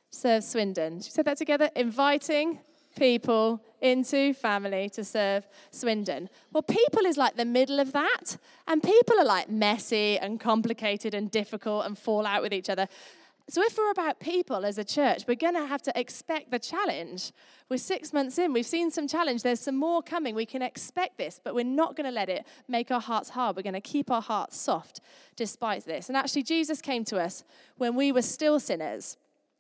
serve 0.10 0.44
Swindon. 0.44 0.96
We 0.96 1.02
say 1.02 1.22
that 1.24 1.38
together? 1.38 1.70
Inviting 1.76 2.60
people 2.98 3.64
into 3.82 4.34
family 4.34 4.90
to 4.90 5.04
serve 5.04 5.48
Swindon. 5.72 6.30
Well, 6.54 6.64
people 6.64 7.06
is 7.06 7.18
like 7.18 7.36
the 7.36 7.46
middle 7.46 7.80
of 7.80 7.92
that, 7.94 8.38
and 8.68 8.82
people 8.82 9.20
are 9.20 9.26
like 9.26 9.50
messy 9.50 10.18
and 10.18 10.40
complicated 10.40 11.14
and 11.14 11.30
difficult 11.30 11.86
and 11.86 11.98
fall 11.98 12.26
out 12.26 12.42
with 12.42 12.54
each 12.54 12.70
other. 12.70 12.88
So, 13.50 13.62
if 13.64 13.78
we're 13.78 13.92
about 13.92 14.20
people 14.20 14.66
as 14.66 14.78
a 14.78 14.84
church, 14.84 15.24
we're 15.28 15.36
going 15.36 15.56
to 15.56 15.66
have 15.66 15.82
to 15.82 16.00
expect 16.00 16.52
the 16.52 16.60
challenge. 16.60 17.34
We're 17.70 17.80
six 17.80 18.14
months 18.14 18.38
in, 18.38 18.54
we've 18.54 18.66
seen 18.66 18.92
some 18.92 19.08
challenge, 19.08 19.44
there's 19.44 19.60
some 19.60 19.76
more 19.76 20.02
coming. 20.02 20.36
We 20.36 20.46
can 20.46 20.62
expect 20.62 21.18
this, 21.18 21.40
but 21.44 21.54
we're 21.54 21.66
not 21.66 21.96
going 21.98 22.06
to 22.06 22.14
let 22.14 22.30
it 22.30 22.46
make 22.70 22.92
our 22.92 23.02
hearts 23.02 23.30
hard. 23.30 23.56
We're 23.56 23.64
going 23.64 23.74
to 23.74 23.82
keep 23.82 24.10
our 24.10 24.22
hearts 24.22 24.58
soft 24.58 25.02
despite 25.36 25.86
this. 25.86 26.08
And 26.08 26.16
actually, 26.16 26.44
Jesus 26.44 26.82
came 26.82 27.04
to 27.06 27.20
us 27.20 27.44
when 27.78 27.96
we 27.96 28.12
were 28.12 28.22
still 28.22 28.60
sinners, 28.60 29.18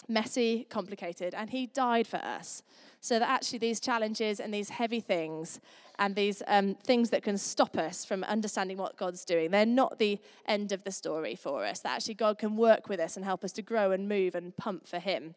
messy, 0.08 0.66
complicated, 0.70 1.34
and 1.34 1.50
he 1.50 1.68
died 1.68 2.08
for 2.08 2.18
us. 2.18 2.64
So 3.00 3.18
that 3.18 3.28
actually, 3.28 3.60
these 3.60 3.80
challenges 3.80 4.40
and 4.40 4.54
these 4.54 4.70
heavy 4.70 5.00
things 5.00 5.60
and 5.98 6.16
these 6.16 6.44
um, 6.48 6.76
things 6.84 7.10
that 7.10 7.24
can 7.24 7.38
stop 7.38 7.78
us 7.78 8.06
from 8.06 8.24
understanding 8.24 8.78
what 8.78 8.98
God's 8.98 9.26
doing. 9.26 9.52
They're 9.52 9.66
not 9.66 10.00
the 10.00 10.20
end 10.46 10.72
of 10.72 10.84
the 10.84 10.92
story 10.92 11.36
for 11.36 11.66
us. 11.66 11.80
That 11.80 11.96
actually 11.96 12.16
God 12.16 12.38
can 12.38 12.58
work 12.58 12.90
with 12.90 13.00
us 13.00 13.16
and 13.16 13.26
help 13.26 13.44
us 13.44 13.52
to 13.54 13.62
grow 13.62 13.92
and 13.92 14.08
move 14.08 14.36
and 14.36 14.56
pump 14.56 14.88
for 14.88 15.00
Him. 15.00 15.36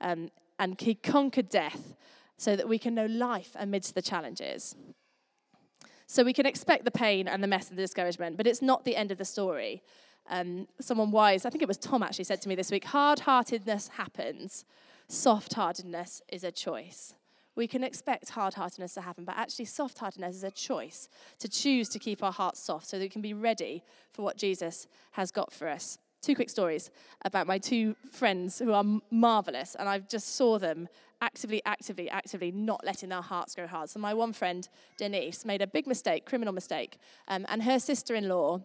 Um, 0.00 0.30
and 0.58 0.80
He 0.80 0.94
conquered 0.94 1.48
death 1.48 1.94
so 2.36 2.56
that 2.56 2.68
we 2.68 2.78
can 2.78 2.94
know 2.94 3.06
life 3.06 3.56
amidst 3.58 3.94
the 3.94 4.02
challenges. 4.02 4.74
So 6.06 6.22
we 6.22 6.32
can 6.32 6.46
expect 6.46 6.84
the 6.84 6.90
pain 6.90 7.26
and 7.26 7.42
the 7.42 7.48
mess 7.48 7.68
and 7.68 7.78
the 7.78 7.82
discouragement, 7.82 8.36
but 8.36 8.46
it's 8.46 8.62
not 8.62 8.84
the 8.84 8.96
end 8.96 9.10
of 9.10 9.18
the 9.18 9.24
story. 9.24 9.82
Um, 10.28 10.66
someone 10.80 11.10
wise, 11.10 11.44
I 11.44 11.50
think 11.50 11.62
it 11.62 11.68
was 11.68 11.76
Tom 11.76 12.02
actually 12.02 12.24
said 12.24 12.40
to 12.42 12.48
me 12.48 12.54
this 12.54 12.70
week 12.70 12.84
hard 12.84 13.20
heartedness 13.20 13.88
happens, 13.88 14.64
soft 15.08 15.54
heartedness 15.54 16.22
is 16.28 16.44
a 16.44 16.50
choice 16.50 17.14
we 17.56 17.66
can 17.66 17.84
expect 17.84 18.30
hard 18.30 18.54
heartedness 18.54 18.94
to 18.94 19.00
happen, 19.00 19.24
but 19.24 19.36
actually, 19.36 19.66
soft 19.66 19.98
heartedness 19.98 20.36
is 20.36 20.44
a 20.44 20.50
choice 20.50 21.08
to 21.38 21.48
choose 21.48 21.88
to 21.90 21.98
keep 21.98 22.22
our 22.22 22.32
hearts 22.32 22.60
soft 22.60 22.86
so 22.86 22.98
that 22.98 23.04
we 23.04 23.08
can 23.08 23.22
be 23.22 23.34
ready 23.34 23.82
for 24.12 24.22
what 24.22 24.36
Jesus 24.36 24.86
has 25.12 25.30
got 25.30 25.52
for 25.52 25.68
us. 25.68 25.98
Two 26.20 26.34
quick 26.34 26.50
stories 26.50 26.90
about 27.24 27.46
my 27.46 27.58
two 27.58 27.94
friends 28.10 28.58
who 28.58 28.72
are 28.72 28.84
marvelous, 29.10 29.76
and 29.78 29.88
I 29.88 30.00
just 30.00 30.34
saw 30.36 30.58
them 30.58 30.88
actively, 31.20 31.62
actively, 31.64 32.10
actively 32.10 32.50
not 32.50 32.84
letting 32.84 33.10
their 33.10 33.20
hearts 33.20 33.54
go 33.54 33.66
hard. 33.66 33.88
So, 33.88 34.00
my 34.00 34.14
one 34.14 34.32
friend, 34.32 34.68
Denise, 34.96 35.44
made 35.44 35.62
a 35.62 35.66
big 35.66 35.86
mistake, 35.86 36.26
criminal 36.26 36.52
mistake, 36.52 36.98
um, 37.28 37.46
and 37.48 37.62
her 37.62 37.78
sister 37.78 38.14
in 38.14 38.28
law 38.28 38.62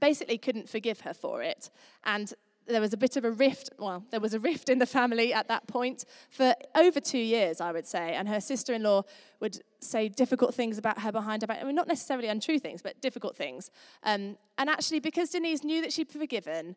basically 0.00 0.38
couldn't 0.38 0.68
forgive 0.68 1.00
her 1.00 1.14
for 1.14 1.42
it. 1.42 1.70
And 2.04 2.32
there 2.66 2.80
was 2.80 2.92
a 2.92 2.96
bit 2.96 3.16
of 3.16 3.24
a 3.24 3.30
rift. 3.30 3.70
Well, 3.78 4.04
there 4.10 4.20
was 4.20 4.34
a 4.34 4.40
rift 4.40 4.68
in 4.68 4.78
the 4.78 4.86
family 4.86 5.32
at 5.32 5.48
that 5.48 5.66
point 5.66 6.04
for 6.30 6.54
over 6.74 7.00
two 7.00 7.18
years, 7.18 7.60
I 7.60 7.72
would 7.72 7.86
say. 7.86 8.14
And 8.14 8.28
her 8.28 8.40
sister 8.40 8.74
in 8.74 8.82
law 8.82 9.02
would 9.40 9.60
say 9.80 10.08
difficult 10.08 10.54
things 10.54 10.78
about 10.78 11.00
her 11.00 11.12
behind 11.12 11.42
her 11.42 11.46
back. 11.46 11.58
I 11.60 11.64
mean, 11.64 11.74
not 11.74 11.88
necessarily 11.88 12.28
untrue 12.28 12.58
things, 12.58 12.82
but 12.82 13.00
difficult 13.00 13.36
things. 13.36 13.70
Um, 14.02 14.36
and 14.58 14.68
actually, 14.68 15.00
because 15.00 15.30
Denise 15.30 15.62
knew 15.62 15.80
that 15.82 15.92
she'd 15.92 16.10
forgiven, 16.10 16.76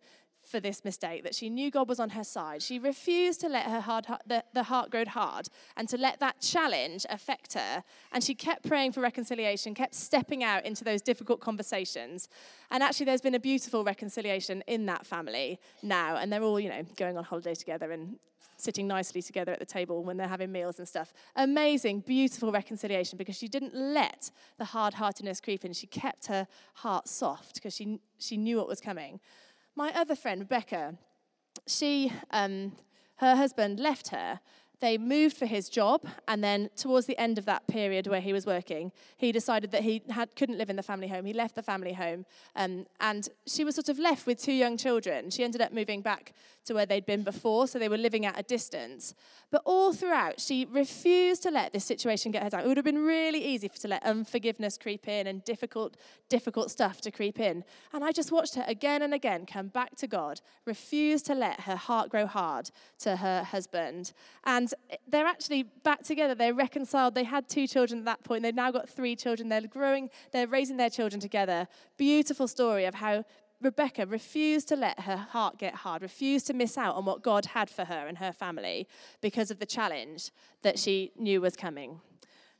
for 0.49 0.59
this 0.59 0.83
mistake, 0.83 1.23
that 1.23 1.35
she 1.35 1.49
knew 1.49 1.69
God 1.71 1.87
was 1.87 1.99
on 1.99 2.09
her 2.11 2.23
side. 2.23 2.61
She 2.61 2.79
refused 2.79 3.39
to 3.41 3.49
let 3.49 3.65
her 3.65 3.79
hard, 3.79 4.07
the, 4.25 4.43
the 4.53 4.63
heart 4.63 4.89
grow 4.89 5.05
hard 5.05 5.47
and 5.77 5.87
to 5.89 5.97
let 5.97 6.19
that 6.19 6.41
challenge 6.41 7.05
affect 7.09 7.53
her. 7.53 7.83
And 8.11 8.23
she 8.23 8.35
kept 8.35 8.67
praying 8.67 8.93
for 8.93 9.01
reconciliation, 9.01 9.73
kept 9.73 9.95
stepping 9.95 10.43
out 10.43 10.65
into 10.65 10.83
those 10.83 11.01
difficult 11.01 11.39
conversations. 11.39 12.29
And 12.71 12.83
actually, 12.83 13.05
there's 13.05 13.21
been 13.21 13.35
a 13.35 13.39
beautiful 13.39 13.83
reconciliation 13.83 14.63
in 14.67 14.85
that 14.87 15.05
family 15.05 15.59
now. 15.81 16.17
And 16.17 16.31
they're 16.31 16.43
all, 16.43 16.59
you 16.59 16.69
know, 16.69 16.83
going 16.97 17.17
on 17.17 17.23
holiday 17.23 17.55
together 17.55 17.91
and 17.91 18.17
sitting 18.57 18.87
nicely 18.87 19.21
together 19.21 19.53
at 19.53 19.59
the 19.59 19.65
table 19.65 20.03
when 20.03 20.17
they're 20.17 20.27
having 20.27 20.51
meals 20.51 20.79
and 20.79 20.87
stuff. 20.87 21.13
Amazing, 21.35 22.01
beautiful 22.01 22.51
reconciliation 22.51 23.17
because 23.17 23.37
she 23.37 23.47
didn't 23.47 23.73
let 23.73 24.31
the 24.57 24.65
hard 24.65 24.93
heartedness 24.93 25.39
creep 25.39 25.63
in. 25.63 25.73
She 25.73 25.87
kept 25.87 26.27
her 26.27 26.47
heart 26.73 27.07
soft 27.07 27.55
because 27.55 27.73
she, 27.73 27.99
she 28.17 28.35
knew 28.35 28.57
what 28.57 28.67
was 28.67 28.81
coming. 28.81 29.19
My 29.79 29.93
other 29.93 30.13
friend, 30.13 30.41
Rebecca, 30.41 30.95
she, 31.65 32.11
um, 32.31 32.73
her 33.15 33.37
husband 33.37 33.79
left 33.79 34.09
her 34.09 34.41
they 34.79 34.97
moved 34.97 35.35
for 35.35 35.45
his 35.45 35.69
job, 35.69 36.05
and 36.27 36.43
then 36.43 36.69
towards 36.75 37.05
the 37.05 37.17
end 37.17 37.37
of 37.37 37.45
that 37.45 37.67
period 37.67 38.07
where 38.07 38.21
he 38.21 38.31
was 38.31 38.45
working, 38.45 38.91
he 39.17 39.31
decided 39.31 39.71
that 39.71 39.83
he 39.83 40.01
had, 40.09 40.35
couldn't 40.35 40.57
live 40.57 40.69
in 40.69 40.77
the 40.77 40.83
family 40.83 41.07
home. 41.07 41.25
He 41.25 41.33
left 41.33 41.55
the 41.55 41.63
family 41.63 41.93
home, 41.93 42.25
um, 42.55 42.85
and 43.01 43.27
she 43.45 43.63
was 43.63 43.75
sort 43.75 43.89
of 43.89 43.99
left 43.99 44.25
with 44.25 44.41
two 44.41 44.53
young 44.53 44.77
children. 44.77 45.31
She 45.31 45.43
ended 45.43 45.61
up 45.61 45.73
moving 45.73 46.01
back 46.01 46.33
to 46.69 46.75
where 46.75 46.85
they'd 46.85 47.05
been 47.05 47.23
before, 47.23 47.67
so 47.67 47.77
they 47.77 47.89
were 47.89 47.97
living 47.97 48.25
at 48.25 48.39
a 48.39 48.43
distance. 48.43 49.15
But 49.51 49.63
all 49.65 49.91
throughout, 49.91 50.39
she 50.39 50.65
refused 50.69 51.41
to 51.43 51.51
let 51.51 51.73
this 51.73 51.83
situation 51.83 52.31
get 52.31 52.43
her 52.43 52.49
down. 52.49 52.61
It 52.61 52.67
would 52.67 52.77
have 52.77 52.85
been 52.85 53.03
really 53.03 53.43
easy 53.43 53.67
to 53.67 53.87
let 53.87 54.03
unforgiveness 54.03 54.77
creep 54.77 55.07
in 55.07 55.25
and 55.25 55.43
difficult, 55.43 55.97
difficult 56.29 56.69
stuff 56.69 57.01
to 57.01 57.11
creep 57.11 57.39
in. 57.39 57.63
And 57.91 58.03
I 58.03 58.11
just 58.11 58.31
watched 58.31 58.53
her 58.55 58.63
again 58.67 59.01
and 59.01 59.13
again 59.13 59.47
come 59.47 59.67
back 59.67 59.95
to 59.97 60.07
God, 60.07 60.41
refuse 60.65 61.23
to 61.23 61.33
let 61.33 61.61
her 61.61 61.75
heart 61.75 62.09
grow 62.09 62.27
hard 62.27 62.69
to 62.99 63.15
her 63.15 63.43
husband. 63.43 64.13
And 64.43 64.71
they're 65.07 65.25
actually 65.25 65.63
back 65.63 66.03
together. 66.03 66.35
They're 66.35 66.53
reconciled. 66.53 67.15
They 67.15 67.23
had 67.23 67.49
two 67.49 67.65
children 67.65 67.99
at 67.99 68.05
that 68.05 68.23
point. 68.23 68.43
They've 68.43 68.53
now 68.53 68.71
got 68.71 68.87
three 68.87 69.15
children. 69.15 69.49
They're 69.49 69.61
growing, 69.61 70.11
they're 70.31 70.47
raising 70.47 70.77
their 70.77 70.91
children 70.91 71.19
together. 71.19 71.67
Beautiful 71.97 72.47
story 72.47 72.85
of 72.85 72.93
how 72.93 73.25
Rebecca 73.61 74.05
refused 74.05 74.69
to 74.69 74.75
let 74.75 75.01
her 75.01 75.17
heart 75.17 75.57
get 75.57 75.75
hard, 75.75 76.01
refused 76.01 76.47
to 76.47 76.53
miss 76.53 76.77
out 76.77 76.95
on 76.95 77.05
what 77.05 77.21
God 77.21 77.47
had 77.47 77.69
for 77.69 77.85
her 77.85 78.07
and 78.07 78.17
her 78.17 78.31
family 78.31 78.87
because 79.21 79.51
of 79.51 79.59
the 79.59 79.65
challenge 79.65 80.31
that 80.61 80.79
she 80.79 81.11
knew 81.17 81.41
was 81.41 81.55
coming. 81.55 81.99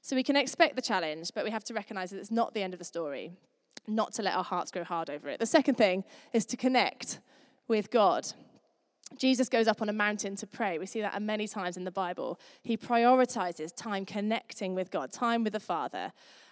So 0.02 0.16
we 0.16 0.24
can 0.24 0.36
expect 0.36 0.76
the 0.76 0.82
challenge, 0.82 1.32
but 1.34 1.46
we 1.46 1.52
have 1.52 1.64
to 1.66 1.74
recognize 1.74 2.12
that 2.12 2.20
it's 2.20 2.32
not 2.32 2.54
the 2.54 2.62
end 2.62 2.74
of 2.74 2.80
the 2.80 2.86
story, 2.86 3.32
not 3.88 4.14
to 4.14 4.22
let 4.22 4.36
our 4.36 4.44
hearts 4.44 4.72
grow 4.72 4.84
hard 4.84 5.10
over 5.10 5.30
it. 5.30 5.40
The 5.40 5.46
second 5.46 5.76
thing 5.76 6.04
is 6.34 6.46
to 6.48 6.58
connect 6.58 7.20
with 7.68 7.92
God. 7.92 8.28
Jesus 9.18 9.50
goes 9.50 9.68
up 9.68 9.82
on 9.82 9.90
a 9.90 9.94
mountain 9.94 10.36
to 10.36 10.48
pray. 10.48 10.78
We 10.78 10.86
see 10.86 11.02
that 11.02 11.20
many 11.22 11.48
times 11.48 11.78
in 11.78 11.84
the 11.84 11.92
Bible. 11.92 12.40
He 12.62 12.78
prioritizes 12.78 13.76
time 13.76 14.06
connecting 14.06 14.76
with 14.76 14.92
God, 14.92 15.12
time 15.12 15.44
with 15.44 15.54
the 15.54 15.60
Father. 15.60 16.12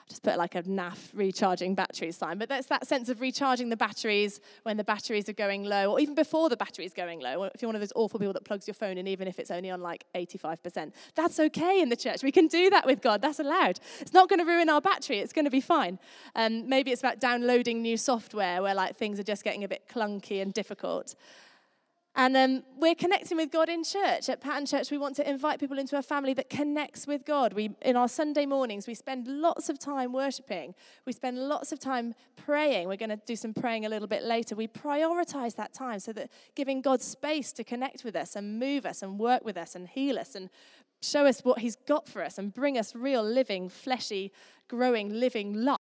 Just 0.09 0.23
put 0.23 0.37
like 0.37 0.55
a 0.55 0.63
NAF 0.63 1.09
recharging 1.13 1.75
batteries 1.75 2.15
sign, 2.15 2.37
but 2.37 2.47
that's 2.47 2.67
that 2.67 2.87
sense 2.87 3.09
of 3.09 3.19
recharging 3.19 3.67
the 3.67 3.75
batteries 3.75 4.39
when 4.63 4.77
the 4.77 4.83
batteries 4.83 5.27
are 5.27 5.33
going 5.33 5.65
low, 5.65 5.91
or 5.91 5.99
even 5.99 6.15
before 6.15 6.47
the 6.47 6.55
battery's 6.55 6.93
going 6.93 7.19
low. 7.19 7.43
If 7.43 7.61
you're 7.61 7.67
one 7.67 7.75
of 7.75 7.81
those 7.81 7.91
awful 7.93 8.17
people 8.17 8.31
that 8.33 8.45
plugs 8.45 8.67
your 8.67 8.73
phone 8.73 8.97
in, 8.97 9.05
even 9.05 9.27
if 9.27 9.37
it's 9.37 9.51
only 9.51 9.69
on 9.69 9.81
like 9.81 10.05
85%, 10.15 10.93
that's 11.15 11.39
okay 11.41 11.81
in 11.81 11.89
the 11.89 11.97
church. 11.97 12.23
We 12.23 12.31
can 12.31 12.47
do 12.47 12.69
that 12.69 12.85
with 12.85 13.01
God. 13.01 13.21
That's 13.21 13.39
allowed. 13.39 13.81
It's 13.99 14.13
not 14.13 14.29
going 14.29 14.39
to 14.39 14.45
ruin 14.45 14.69
our 14.69 14.79
battery. 14.79 15.19
It's 15.19 15.33
going 15.33 15.45
to 15.45 15.51
be 15.51 15.61
fine. 15.61 15.99
Um, 16.35 16.69
maybe 16.69 16.91
it's 16.91 17.01
about 17.01 17.19
downloading 17.19 17.81
new 17.81 17.97
software 17.97 18.61
where 18.61 18.75
like 18.75 18.95
things 18.95 19.19
are 19.19 19.23
just 19.23 19.43
getting 19.43 19.65
a 19.65 19.67
bit 19.67 19.89
clunky 19.89 20.41
and 20.41 20.53
difficult. 20.53 21.15
And 22.19 22.35
um, 22.35 22.63
we're 22.75 22.95
connecting 22.95 23.37
with 23.37 23.51
God 23.51 23.69
in 23.69 23.83
church. 23.83 24.27
At 24.27 24.41
Pattern 24.41 24.65
Church, 24.65 24.89
we 24.89 24.97
want 24.97 25.15
to 25.17 25.29
invite 25.29 25.59
people 25.59 25.77
into 25.77 25.99
a 25.99 26.01
family 26.01 26.33
that 26.33 26.49
connects 26.49 27.05
with 27.05 27.23
God. 27.25 27.53
We, 27.53 27.75
in 27.83 27.95
our 27.95 28.07
Sunday 28.07 28.47
mornings, 28.47 28.87
we 28.87 28.95
spend 28.95 29.27
lots 29.27 29.69
of 29.69 29.77
time 29.77 30.11
worshiping. 30.11 30.73
We 31.05 31.13
spend 31.13 31.37
lots 31.37 31.71
of 31.71 31.79
time 31.79 32.15
praying. 32.35 32.87
We're 32.87 32.97
going 32.97 33.11
to 33.11 33.21
do 33.27 33.35
some 33.35 33.53
praying 33.53 33.85
a 33.85 33.89
little 33.89 34.07
bit 34.07 34.23
later. 34.23 34.55
We 34.55 34.67
prioritize 34.67 35.55
that 35.57 35.73
time 35.73 35.99
so 35.99 36.11
that 36.13 36.31
giving 36.55 36.81
God 36.81 37.03
space 37.03 37.51
to 37.53 37.63
connect 37.63 38.03
with 38.03 38.15
us 38.15 38.35
and 38.35 38.57
move 38.57 38.87
us 38.87 39.03
and 39.03 39.19
work 39.19 39.45
with 39.45 39.55
us 39.55 39.75
and 39.75 39.87
heal 39.87 40.17
us 40.17 40.33
and 40.33 40.49
show 41.03 41.27
us 41.27 41.41
what 41.41 41.59
He's 41.59 41.75
got 41.75 42.07
for 42.07 42.23
us 42.23 42.39
and 42.39 42.51
bring 42.51 42.79
us 42.79 42.95
real, 42.95 43.21
living, 43.21 43.69
fleshy, 43.69 44.31
growing, 44.67 45.13
living 45.13 45.53
life 45.53 45.77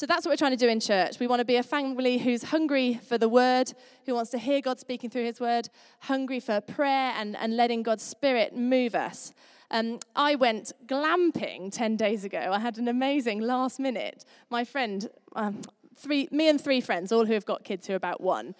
so 0.00 0.06
that's 0.06 0.24
what 0.24 0.32
we're 0.32 0.36
trying 0.36 0.52
to 0.52 0.56
do 0.56 0.66
in 0.66 0.80
church. 0.80 1.20
We 1.20 1.26
want 1.26 1.40
to 1.40 1.44
be 1.44 1.56
a 1.56 1.62
family 1.62 2.16
who's 2.16 2.44
hungry 2.44 2.98
for 3.06 3.18
the 3.18 3.28
word, 3.28 3.70
who 4.06 4.14
wants 4.14 4.30
to 4.30 4.38
hear 4.38 4.62
God 4.62 4.80
speaking 4.80 5.10
through 5.10 5.26
his 5.26 5.38
word, 5.40 5.68
hungry 5.98 6.40
for 6.40 6.58
prayer 6.62 7.12
and, 7.18 7.36
and 7.36 7.54
letting 7.54 7.82
God's 7.82 8.02
spirit 8.02 8.56
move 8.56 8.94
us. 8.94 9.34
Um, 9.70 9.98
I 10.16 10.36
went 10.36 10.72
glamping 10.86 11.70
10 11.70 11.96
days 11.96 12.24
ago. 12.24 12.48
I 12.50 12.60
had 12.60 12.78
an 12.78 12.88
amazing 12.88 13.40
last 13.40 13.78
minute. 13.78 14.24
My 14.48 14.64
friend, 14.64 15.06
um, 15.36 15.60
three, 15.98 16.30
me 16.32 16.48
and 16.48 16.58
three 16.58 16.80
friends, 16.80 17.12
all 17.12 17.26
who 17.26 17.34
have 17.34 17.44
got 17.44 17.62
kids 17.64 17.86
who 17.86 17.92
are 17.92 17.96
about 17.96 18.22
one, 18.22 18.54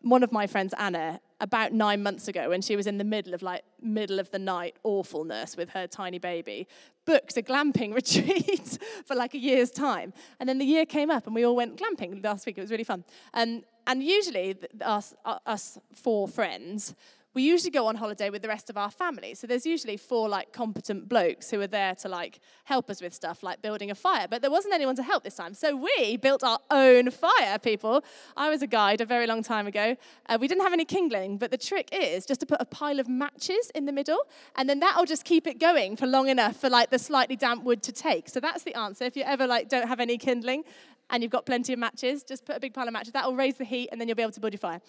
one 0.00 0.22
of 0.22 0.32
my 0.32 0.46
friends, 0.46 0.72
Anna, 0.78 1.20
about 1.40 1.72
nine 1.72 2.02
months 2.02 2.28
ago, 2.28 2.48
when 2.48 2.62
she 2.62 2.76
was 2.76 2.86
in 2.86 2.98
the 2.98 3.04
middle 3.04 3.34
of 3.34 3.42
like 3.42 3.62
middle 3.80 4.18
of 4.18 4.30
the 4.30 4.38
night 4.38 4.76
awfulness 4.82 5.56
with 5.56 5.70
her 5.70 5.86
tiny 5.86 6.18
baby, 6.18 6.66
booked 7.04 7.36
a 7.36 7.42
glamping 7.42 7.94
retreat 8.02 8.78
for 9.06 9.14
like 9.14 9.34
a 9.34 9.38
year's 9.38 9.70
time. 9.70 10.12
And 10.40 10.48
then 10.48 10.58
the 10.58 10.64
year 10.64 10.86
came 10.86 11.10
up, 11.10 11.26
and 11.26 11.34
we 11.34 11.44
all 11.44 11.56
went 11.56 11.76
glamping 11.76 12.22
last 12.24 12.46
week. 12.46 12.58
It 12.58 12.60
was 12.60 12.70
really 12.70 12.84
fun. 12.84 13.04
Um, 13.34 13.62
and 13.86 14.02
usually, 14.02 14.56
us, 14.82 15.14
us 15.24 15.78
four 15.94 16.28
friends 16.28 16.94
we 17.34 17.42
usually 17.42 17.70
go 17.70 17.86
on 17.86 17.94
holiday 17.94 18.30
with 18.30 18.42
the 18.42 18.48
rest 18.48 18.70
of 18.70 18.76
our 18.76 18.90
family. 18.90 19.34
So 19.34 19.46
there's 19.46 19.66
usually 19.66 19.96
four 19.96 20.28
like 20.28 20.52
competent 20.52 21.08
blokes 21.08 21.50
who 21.50 21.60
are 21.60 21.66
there 21.66 21.94
to 21.96 22.08
like 22.08 22.40
help 22.64 22.90
us 22.90 23.00
with 23.00 23.12
stuff 23.12 23.42
like 23.42 23.60
building 23.62 23.90
a 23.90 23.94
fire. 23.94 24.26
But 24.28 24.40
there 24.40 24.50
wasn't 24.50 24.74
anyone 24.74 24.96
to 24.96 25.02
help 25.02 25.24
this 25.24 25.36
time. 25.36 25.54
So 25.54 25.76
we 25.76 26.16
built 26.16 26.42
our 26.42 26.58
own 26.70 27.10
fire, 27.10 27.58
people. 27.58 28.02
I 28.36 28.48
was 28.48 28.62
a 28.62 28.66
guide 28.66 29.00
a 29.00 29.06
very 29.06 29.26
long 29.26 29.42
time 29.42 29.66
ago. 29.66 29.96
Uh, 30.26 30.38
we 30.40 30.48
didn't 30.48 30.62
have 30.62 30.72
any 30.72 30.84
kindling, 30.84 31.36
but 31.38 31.50
the 31.50 31.58
trick 31.58 31.90
is 31.92 32.24
just 32.26 32.40
to 32.40 32.46
put 32.46 32.60
a 32.60 32.64
pile 32.64 32.98
of 32.98 33.08
matches 33.08 33.70
in 33.74 33.84
the 33.84 33.92
middle, 33.92 34.20
and 34.56 34.68
then 34.68 34.80
that'll 34.80 35.04
just 35.04 35.24
keep 35.24 35.46
it 35.46 35.60
going 35.60 35.96
for 35.96 36.06
long 36.06 36.28
enough 36.28 36.56
for 36.56 36.70
like 36.70 36.90
the 36.90 36.98
slightly 36.98 37.36
damp 37.36 37.62
wood 37.62 37.82
to 37.82 37.92
take. 37.92 38.28
So 38.28 38.40
that's 38.40 38.64
the 38.64 38.74
answer. 38.74 39.04
If 39.04 39.16
you 39.16 39.22
ever 39.24 39.46
like 39.46 39.68
don't 39.68 39.86
have 39.86 40.00
any 40.00 40.18
kindling 40.18 40.64
and 41.10 41.22
you've 41.22 41.32
got 41.32 41.46
plenty 41.46 41.72
of 41.72 41.78
matches, 41.78 42.22
just 42.22 42.44
put 42.44 42.56
a 42.56 42.60
big 42.60 42.74
pile 42.74 42.86
of 42.86 42.92
matches. 42.92 43.12
That 43.12 43.26
will 43.26 43.36
raise 43.36 43.56
the 43.56 43.64
heat, 43.64 43.90
and 43.92 44.00
then 44.00 44.08
you'll 44.08 44.16
be 44.16 44.22
able 44.22 44.32
to 44.32 44.40
build 44.40 44.54
your 44.54 44.58
fire. 44.58 44.80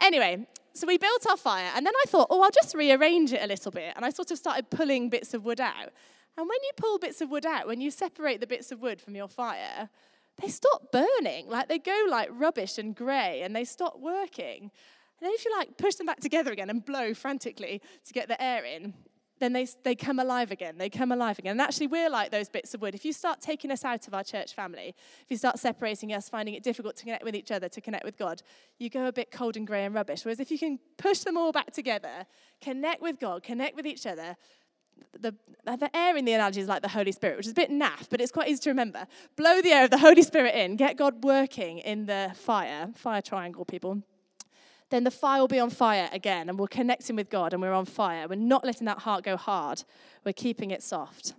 Anyway, 0.00 0.46
so 0.72 0.86
we 0.86 0.98
built 0.98 1.26
our 1.28 1.36
fire, 1.36 1.70
and 1.74 1.84
then 1.84 1.94
I 2.04 2.08
thought, 2.08 2.28
oh, 2.30 2.42
I'll 2.42 2.50
just 2.50 2.74
rearrange 2.74 3.32
it 3.32 3.42
a 3.42 3.46
little 3.46 3.70
bit. 3.70 3.92
And 3.96 4.04
I 4.04 4.10
sort 4.10 4.30
of 4.30 4.38
started 4.38 4.70
pulling 4.70 5.08
bits 5.08 5.34
of 5.34 5.44
wood 5.44 5.60
out. 5.60 5.90
And 6.36 6.48
when 6.48 6.58
you 6.62 6.70
pull 6.76 6.98
bits 6.98 7.20
of 7.20 7.30
wood 7.30 7.44
out, 7.44 7.66
when 7.66 7.80
you 7.80 7.90
separate 7.90 8.40
the 8.40 8.46
bits 8.46 8.72
of 8.72 8.80
wood 8.80 9.00
from 9.00 9.14
your 9.14 9.28
fire, 9.28 9.90
they 10.40 10.48
stop 10.48 10.92
burning. 10.92 11.48
Like 11.48 11.68
they 11.68 11.78
go 11.78 12.06
like 12.08 12.28
rubbish 12.32 12.78
and 12.78 12.94
grey 12.94 13.42
and 13.42 13.54
they 13.54 13.64
stop 13.64 13.98
working. 14.00 14.62
And 14.62 15.26
then 15.26 15.32
if 15.34 15.44
you 15.44 15.52
like 15.56 15.76
push 15.76 15.96
them 15.96 16.06
back 16.06 16.20
together 16.20 16.50
again 16.50 16.70
and 16.70 16.84
blow 16.84 17.12
frantically 17.12 17.82
to 18.06 18.12
get 18.12 18.28
the 18.28 18.42
air 18.42 18.64
in, 18.64 18.94
then 19.40 19.52
they, 19.54 19.66
they 19.82 19.94
come 19.94 20.18
alive 20.18 20.50
again. 20.50 20.78
They 20.78 20.90
come 20.90 21.10
alive 21.10 21.38
again. 21.38 21.52
And 21.52 21.60
actually, 21.60 21.88
we're 21.88 22.10
like 22.10 22.30
those 22.30 22.48
bits 22.48 22.74
of 22.74 22.82
wood. 22.82 22.94
If 22.94 23.04
you 23.04 23.12
start 23.12 23.40
taking 23.40 23.70
us 23.70 23.84
out 23.84 24.06
of 24.06 24.14
our 24.14 24.22
church 24.22 24.54
family, 24.54 24.94
if 25.22 25.30
you 25.30 25.36
start 25.36 25.58
separating 25.58 26.12
us, 26.12 26.28
finding 26.28 26.54
it 26.54 26.62
difficult 26.62 26.96
to 26.96 27.04
connect 27.04 27.24
with 27.24 27.34
each 27.34 27.50
other, 27.50 27.68
to 27.68 27.80
connect 27.80 28.04
with 28.04 28.16
God, 28.18 28.42
you 28.78 28.90
go 28.90 29.06
a 29.06 29.12
bit 29.12 29.30
cold 29.30 29.56
and 29.56 29.66
grey 29.66 29.84
and 29.84 29.94
rubbish. 29.94 30.24
Whereas 30.24 30.40
if 30.40 30.50
you 30.50 30.58
can 30.58 30.78
push 30.98 31.20
them 31.20 31.36
all 31.36 31.52
back 31.52 31.72
together, 31.72 32.26
connect 32.60 33.02
with 33.02 33.18
God, 33.18 33.42
connect 33.42 33.74
with 33.74 33.86
each 33.86 34.06
other, 34.06 34.36
the, 35.18 35.34
the 35.64 35.90
air 35.96 36.16
in 36.16 36.24
the 36.24 36.32
analogy 36.34 36.60
is 36.60 36.68
like 36.68 36.82
the 36.82 36.88
Holy 36.88 37.12
Spirit, 37.12 37.36
which 37.38 37.46
is 37.46 37.52
a 37.52 37.54
bit 37.54 37.70
naff, 37.70 38.08
but 38.10 38.20
it's 38.20 38.32
quite 38.32 38.48
easy 38.48 38.60
to 38.60 38.70
remember. 38.70 39.06
Blow 39.36 39.60
the 39.62 39.70
air 39.70 39.84
of 39.84 39.90
the 39.90 39.98
Holy 39.98 40.22
Spirit 40.22 40.54
in, 40.54 40.76
get 40.76 40.96
God 40.96 41.24
working 41.24 41.78
in 41.78 42.06
the 42.06 42.32
fire, 42.34 42.90
fire 42.94 43.22
triangle, 43.22 43.64
people. 43.64 44.02
Then 44.90 45.04
the 45.04 45.10
fire 45.10 45.40
will 45.40 45.48
be 45.48 45.60
on 45.60 45.70
fire 45.70 46.08
again, 46.12 46.48
and 46.48 46.58
we're 46.58 46.66
connecting 46.66 47.16
with 47.16 47.30
God 47.30 47.52
and 47.52 47.62
we're 47.62 47.72
on 47.72 47.86
fire. 47.86 48.26
We're 48.28 48.34
not 48.36 48.64
letting 48.64 48.86
that 48.86 48.98
heart 48.98 49.24
go 49.24 49.36
hard, 49.36 49.84
we're 50.24 50.32
keeping 50.32 50.70
it 50.70 50.82
soft. 50.82 51.34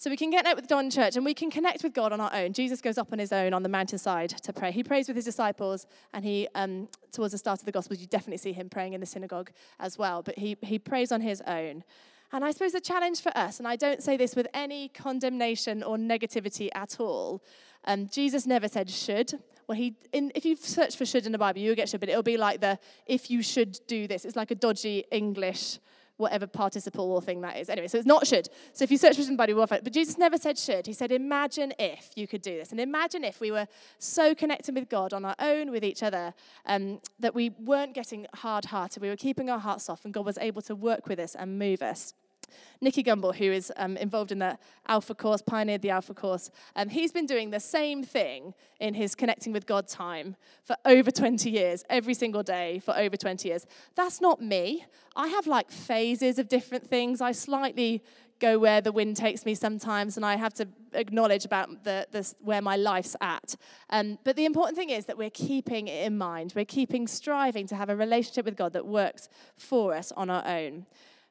So 0.00 0.10
we 0.10 0.16
can 0.16 0.30
get 0.30 0.46
out 0.46 0.54
with 0.54 0.68
Don 0.68 0.90
Church 0.90 1.16
and 1.16 1.24
we 1.24 1.34
can 1.34 1.50
connect 1.50 1.82
with 1.82 1.92
God 1.92 2.12
on 2.12 2.20
our 2.20 2.32
own. 2.32 2.52
Jesus 2.52 2.80
goes 2.80 2.98
up 2.98 3.12
on 3.12 3.18
his 3.18 3.32
own 3.32 3.52
on 3.52 3.64
the 3.64 3.68
mountainside 3.68 4.30
to 4.30 4.52
pray. 4.52 4.70
He 4.70 4.84
prays 4.84 5.08
with 5.08 5.16
his 5.16 5.24
disciples, 5.24 5.88
and 6.14 6.24
he, 6.24 6.46
um, 6.54 6.88
towards 7.10 7.32
the 7.32 7.38
start 7.38 7.58
of 7.58 7.66
the 7.66 7.72
Gospels, 7.72 8.00
you 8.00 8.06
definitely 8.06 8.36
see 8.38 8.52
him 8.52 8.68
praying 8.68 8.92
in 8.92 9.00
the 9.00 9.06
synagogue 9.06 9.50
as 9.80 9.98
well. 9.98 10.22
But 10.22 10.38
he, 10.38 10.56
he 10.62 10.78
prays 10.78 11.10
on 11.10 11.20
his 11.20 11.42
own. 11.48 11.82
And 12.30 12.44
I 12.44 12.52
suppose 12.52 12.72
the 12.72 12.80
challenge 12.80 13.22
for 13.22 13.36
us, 13.36 13.58
and 13.58 13.66
I 13.66 13.74
don't 13.74 14.02
say 14.02 14.16
this 14.16 14.36
with 14.36 14.46
any 14.54 14.88
condemnation 14.90 15.82
or 15.82 15.96
negativity 15.96 16.68
at 16.74 17.00
all, 17.00 17.42
um, 17.84 18.08
Jesus 18.08 18.46
never 18.46 18.68
said 18.68 18.90
should. 18.90 19.32
Well, 19.66 19.76
he, 19.76 19.96
in, 20.12 20.32
if 20.34 20.44
you 20.44 20.56
search 20.56 20.96
for 20.96 21.04
should 21.04 21.26
in 21.26 21.32
the 21.32 21.38
Bible, 21.38 21.60
you'll 21.60 21.74
get 21.74 21.90
should, 21.90 22.00
but 22.00 22.08
it'll 22.08 22.22
be 22.22 22.38
like 22.38 22.60
the 22.60 22.78
if 23.06 23.30
you 23.30 23.42
should 23.42 23.78
do 23.86 24.06
this. 24.06 24.24
It's 24.24 24.36
like 24.36 24.50
a 24.50 24.54
dodgy 24.54 25.04
English, 25.10 25.78
whatever 26.16 26.46
participle 26.46 27.12
or 27.12 27.20
thing 27.20 27.42
that 27.42 27.58
is. 27.58 27.68
Anyway, 27.68 27.86
so 27.86 27.98
it's 27.98 28.06
not 28.06 28.26
should. 28.26 28.48
So 28.72 28.82
if 28.82 28.90
you 28.90 28.96
search 28.96 29.16
for 29.16 29.22
should 29.22 29.28
in 29.28 29.36
the 29.36 29.46
Bible, 29.46 29.66
But 29.66 29.92
Jesus 29.92 30.16
never 30.16 30.38
said 30.38 30.58
should. 30.58 30.86
He 30.86 30.94
said, 30.94 31.12
imagine 31.12 31.74
if 31.78 32.10
you 32.16 32.26
could 32.26 32.40
do 32.40 32.56
this. 32.56 32.70
And 32.70 32.80
imagine 32.80 33.24
if 33.24 33.40
we 33.40 33.50
were 33.50 33.66
so 33.98 34.34
connected 34.34 34.74
with 34.74 34.88
God 34.88 35.12
on 35.12 35.26
our 35.26 35.36
own, 35.38 35.70
with 35.70 35.84
each 35.84 36.02
other, 36.02 36.32
um, 36.64 37.00
that 37.20 37.34
we 37.34 37.50
weren't 37.50 37.94
getting 37.94 38.26
hard 38.34 38.64
hearted. 38.64 39.02
We 39.02 39.10
were 39.10 39.16
keeping 39.16 39.50
our 39.50 39.60
hearts 39.60 39.84
soft, 39.84 40.06
and 40.06 40.14
God 40.14 40.24
was 40.24 40.38
able 40.38 40.62
to 40.62 40.74
work 40.74 41.08
with 41.08 41.18
us 41.18 41.34
and 41.34 41.58
move 41.58 41.82
us. 41.82 42.14
Nicky 42.80 43.02
Gumbel, 43.02 43.34
who 43.34 43.44
is 43.44 43.72
um, 43.76 43.96
involved 43.96 44.32
in 44.32 44.38
the 44.38 44.58
Alpha 44.86 45.14
course, 45.14 45.42
pioneered 45.42 45.82
the 45.82 45.90
Alpha 45.90 46.14
course, 46.14 46.50
um, 46.76 46.88
he's 46.88 47.12
been 47.12 47.26
doing 47.26 47.50
the 47.50 47.60
same 47.60 48.02
thing 48.02 48.54
in 48.80 48.94
his 48.94 49.14
Connecting 49.14 49.52
with 49.52 49.66
God 49.66 49.88
time 49.88 50.36
for 50.64 50.76
over 50.84 51.10
20 51.10 51.50
years, 51.50 51.84
every 51.90 52.14
single 52.14 52.42
day 52.42 52.78
for 52.78 52.96
over 52.96 53.16
20 53.16 53.48
years. 53.48 53.66
That's 53.94 54.20
not 54.20 54.40
me. 54.40 54.84
I 55.16 55.28
have 55.28 55.46
like 55.46 55.70
phases 55.70 56.38
of 56.38 56.48
different 56.48 56.86
things. 56.86 57.20
I 57.20 57.32
slightly 57.32 58.02
go 58.38 58.58
where 58.58 58.80
the 58.80 58.92
wind 58.92 59.16
takes 59.16 59.44
me 59.44 59.54
sometimes, 59.54 60.16
and 60.16 60.24
I 60.24 60.36
have 60.36 60.54
to 60.54 60.68
acknowledge 60.92 61.44
about 61.44 61.84
the, 61.84 62.06
the 62.10 62.32
where 62.40 62.62
my 62.62 62.76
life's 62.76 63.16
at. 63.20 63.56
Um, 63.90 64.18
but 64.24 64.36
the 64.36 64.44
important 64.44 64.76
thing 64.76 64.90
is 64.90 65.06
that 65.06 65.18
we're 65.18 65.30
keeping 65.30 65.88
it 65.88 66.06
in 66.06 66.16
mind. 66.16 66.52
We're 66.54 66.64
keeping 66.64 67.06
striving 67.06 67.66
to 67.68 67.76
have 67.76 67.88
a 67.88 67.96
relationship 67.96 68.44
with 68.44 68.56
God 68.56 68.72
that 68.72 68.86
works 68.86 69.28
for 69.56 69.94
us 69.94 70.12
on 70.12 70.30
our 70.30 70.46
own. 70.46 70.86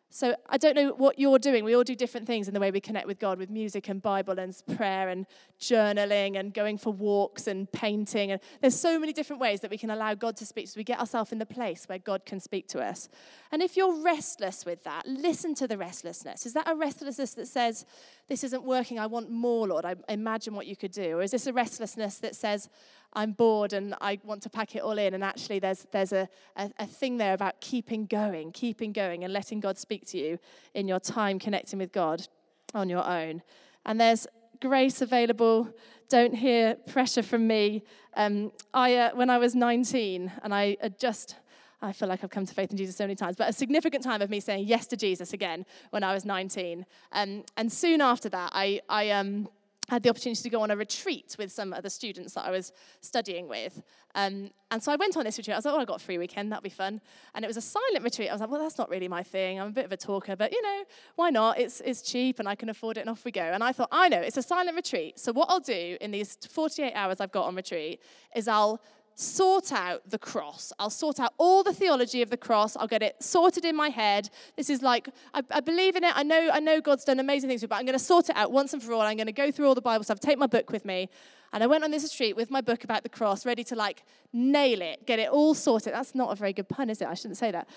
So 0.09 0.35
I 0.49 0.57
don't 0.57 0.75
know 0.75 0.93
what 0.93 1.19
you're 1.19 1.37
doing. 1.37 1.65
We 1.65 1.75
all 1.75 1.83
do 1.83 1.93
different 1.93 2.27
things 2.27 2.47
in 2.47 2.53
the 2.53 2.59
way 2.59 2.71
we 2.71 2.79
connect 2.79 3.07
with 3.07 3.19
God 3.19 3.37
with 3.37 3.49
music 3.49 3.89
and 3.89 4.01
Bible 4.01 4.39
and 4.39 4.55
prayer 4.75 5.09
and 5.09 5.25
journaling 5.59 6.39
and 6.39 6.53
going 6.53 6.77
for 6.77 6.93
walks 6.93 7.45
and 7.45 7.69
painting. 7.71 8.31
And 8.31 8.39
there's 8.61 8.79
so 8.79 8.97
many 8.97 9.11
different 9.11 9.41
ways 9.41 9.59
that 9.61 9.69
we 9.69 9.77
can 9.77 9.89
allow 9.89 10.13
God 10.13 10.37
to 10.37 10.45
speak 10.45 10.69
so 10.69 10.77
we 10.77 10.85
get 10.85 10.99
ourselves 10.99 11.33
in 11.33 11.39
the 11.39 11.45
place 11.45 11.89
where 11.89 11.99
God 11.99 12.25
can 12.25 12.39
speak 12.39 12.67
to 12.69 12.79
us. 12.79 13.09
And 13.51 13.61
if 13.61 13.75
you're 13.75 14.01
restless 14.01 14.65
with 14.65 14.83
that, 14.85 15.05
listen 15.05 15.53
to 15.55 15.67
the 15.67 15.77
restlessness. 15.77 16.45
Is 16.45 16.53
that 16.53 16.69
a 16.69 16.75
restlessness 16.75 17.33
that 17.33 17.47
says, 17.47 17.85
This 18.29 18.45
isn't 18.45 18.63
working, 18.63 18.99
I 18.99 19.07
want 19.07 19.29
more, 19.29 19.67
Lord? 19.67 19.83
I 19.83 19.95
imagine 20.07 20.55
what 20.55 20.67
you 20.67 20.77
could 20.77 20.91
do. 20.91 21.17
Or 21.17 21.21
is 21.21 21.31
this 21.31 21.47
a 21.47 21.53
restlessness 21.53 22.17
that 22.19 22.35
says, 22.35 22.69
I'm 23.17 23.31
bored 23.31 23.73
and 23.73 23.95
I 23.99 24.19
want 24.23 24.43
to 24.43 24.49
pack 24.49 24.75
it 24.75 24.83
all 24.83 24.99
in. 24.99 25.15
And 25.15 25.23
actually, 25.23 25.57
there's, 25.57 25.87
there's 25.91 26.13
a, 26.13 26.29
a, 26.55 26.69
a, 26.77 26.85
thing 26.85 27.17
there 27.17 27.33
about 27.33 27.59
keeping 27.61 28.05
going, 28.05 28.51
keeping 28.51 28.93
going, 28.93 29.23
and 29.23 29.33
letting 29.33 29.59
God 29.59 29.79
speak 29.79 30.05
to 30.09 30.19
you 30.19 30.37
in 30.75 30.87
your 30.87 30.99
time 30.99 31.39
connecting 31.39 31.79
with 31.79 31.91
God 31.91 32.27
on 32.75 32.89
your 32.89 33.03
own. 33.03 33.41
And 33.87 33.99
there's 33.99 34.27
grace 34.61 35.01
available. 35.01 35.67
Don't 36.09 36.35
hear 36.35 36.75
pressure 36.75 37.23
from 37.23 37.47
me. 37.47 37.81
Um, 38.15 38.51
I, 38.71 38.95
uh, 38.95 39.15
when 39.15 39.31
I 39.31 39.39
was 39.39 39.55
19, 39.55 40.31
and 40.43 40.53
I 40.53 40.77
just. 40.99 41.37
I 41.79 41.93
feel 41.93 42.09
like 42.09 42.23
I've 42.23 42.31
come 42.31 42.47
to 42.47 42.53
faith 42.55 42.71
in 42.71 42.77
Jesus 42.77 42.95
so 42.95 43.03
many 43.03 43.13
times, 43.13 43.35
but 43.35 43.47
a 43.47 43.53
significant 43.53 44.03
time 44.03 44.23
of 44.23 44.31
me 44.31 44.39
saying 44.39 44.65
yes 44.65 44.87
to 44.87 44.97
Jesus 44.97 45.31
again 45.31 45.63
when 45.91 46.03
I 46.03 46.11
was 46.11 46.25
19. 46.25 46.87
Um, 47.11 47.43
and 47.55 47.71
soon 47.71 48.01
after 48.01 48.29
that, 48.29 48.49
I, 48.51 48.81
I 48.89 49.11
um, 49.11 49.47
had 49.89 50.03
the 50.03 50.09
opportunity 50.09 50.41
to 50.41 50.49
go 50.49 50.61
on 50.61 50.71
a 50.71 50.75
retreat 50.75 51.35
with 51.39 51.51
some 51.51 51.71
other 51.73 51.89
students 51.89 52.33
that 52.33 52.45
I 52.45 52.51
was 52.51 52.73
studying 53.01 53.47
with. 53.47 53.81
Um, 54.15 54.51
and 54.69 54.83
so 54.83 54.91
I 54.91 54.97
went 54.97 55.15
on 55.15 55.23
this 55.23 55.37
retreat. 55.37 55.53
I 55.53 55.57
was 55.57 55.65
like, 55.65 55.73
oh, 55.73 55.79
I 55.79 55.85
got 55.85 56.01
a 56.01 56.03
free 56.03 56.17
weekend, 56.17 56.51
that'll 56.51 56.61
be 56.61 56.69
fun. 56.69 56.99
And 57.33 57.45
it 57.45 57.47
was 57.47 57.55
a 57.55 57.61
silent 57.61 58.03
retreat. 58.03 58.29
I 58.29 58.33
was 58.33 58.41
like, 58.41 58.49
well, 58.49 58.61
that's 58.61 58.77
not 58.77 58.89
really 58.89 59.07
my 59.07 59.23
thing. 59.23 59.59
I'm 59.59 59.67
a 59.67 59.71
bit 59.71 59.85
of 59.85 59.91
a 59.91 59.97
talker, 59.97 60.35
but 60.35 60.51
you 60.51 60.61
know, 60.61 60.83
why 61.15 61.29
not? 61.29 61.59
It's, 61.59 61.81
it's 61.81 62.01
cheap 62.01 62.39
and 62.39 62.49
I 62.49 62.55
can 62.55 62.69
afford 62.69 62.97
it, 62.97 63.01
and 63.01 63.09
off 63.09 63.23
we 63.23 63.31
go. 63.31 63.41
And 63.41 63.63
I 63.63 63.71
thought, 63.71 63.89
I 63.91 64.09
know, 64.09 64.19
it's 64.19 64.37
a 64.37 64.43
silent 64.43 64.75
retreat. 64.75 65.19
So 65.19 65.31
what 65.31 65.49
I'll 65.49 65.61
do 65.61 65.97
in 66.01 66.11
these 66.11 66.37
48 66.49 66.93
hours 66.93 67.21
I've 67.21 67.31
got 67.31 67.45
on 67.45 67.55
retreat 67.55 68.01
is 68.35 68.47
I'll 68.47 68.81
sort 69.19 69.71
out 69.71 70.07
the 70.07 70.19
cross. 70.19 70.71
I'll 70.77 70.91
sort 70.91 71.19
out 71.19 71.33
all 71.39 71.63
the 71.63 71.73
theology 71.73 72.21
of 72.21 72.29
the 72.29 72.37
cross. 72.37 72.77
I'll 72.77 72.87
get 72.87 73.01
it 73.01 73.15
sorted 73.19 73.65
in 73.65 73.75
my 73.75 73.89
head. 73.89 74.29
This 74.55 74.69
is 74.69 74.83
like 74.83 75.09
I, 75.33 75.41
I 75.49 75.59
believe 75.59 75.95
in 75.95 76.03
it. 76.03 76.13
I 76.15 76.21
know 76.21 76.49
I 76.53 76.59
know 76.59 76.79
God's 76.79 77.03
done 77.03 77.19
amazing 77.19 77.49
things, 77.49 77.65
but 77.65 77.75
I'm 77.75 77.85
going 77.85 77.97
to 77.97 78.03
sort 78.03 78.29
it 78.29 78.37
out 78.37 78.51
once 78.51 78.73
and 78.73 78.81
for 78.81 78.93
all. 78.93 79.01
I'm 79.01 79.17
going 79.17 79.25
to 79.25 79.33
go 79.33 79.49
through 79.51 79.67
all 79.67 79.75
the 79.75 79.81
Bible 79.81 80.03
stuff, 80.03 80.19
take 80.19 80.37
my 80.37 80.45
book 80.45 80.71
with 80.71 80.85
me, 80.85 81.09
and 81.51 81.63
I 81.63 81.67
went 81.67 81.83
on 81.83 81.89
this 81.89 82.09
street 82.11 82.35
with 82.35 82.51
my 82.51 82.61
book 82.61 82.83
about 82.83 83.01
the 83.01 83.09
cross, 83.09 83.43
ready 83.43 83.63
to 83.65 83.75
like 83.75 84.03
nail 84.33 84.81
it, 84.81 85.07
get 85.07 85.17
it 85.17 85.29
all 85.29 85.55
sorted. 85.55 85.93
That's 85.93 86.13
not 86.13 86.31
a 86.31 86.35
very 86.35 86.53
good 86.53 86.69
pun, 86.69 86.91
is 86.91 87.01
it? 87.01 87.07
I 87.07 87.15
shouldn't 87.15 87.37
say 87.37 87.51
that. 87.51 87.67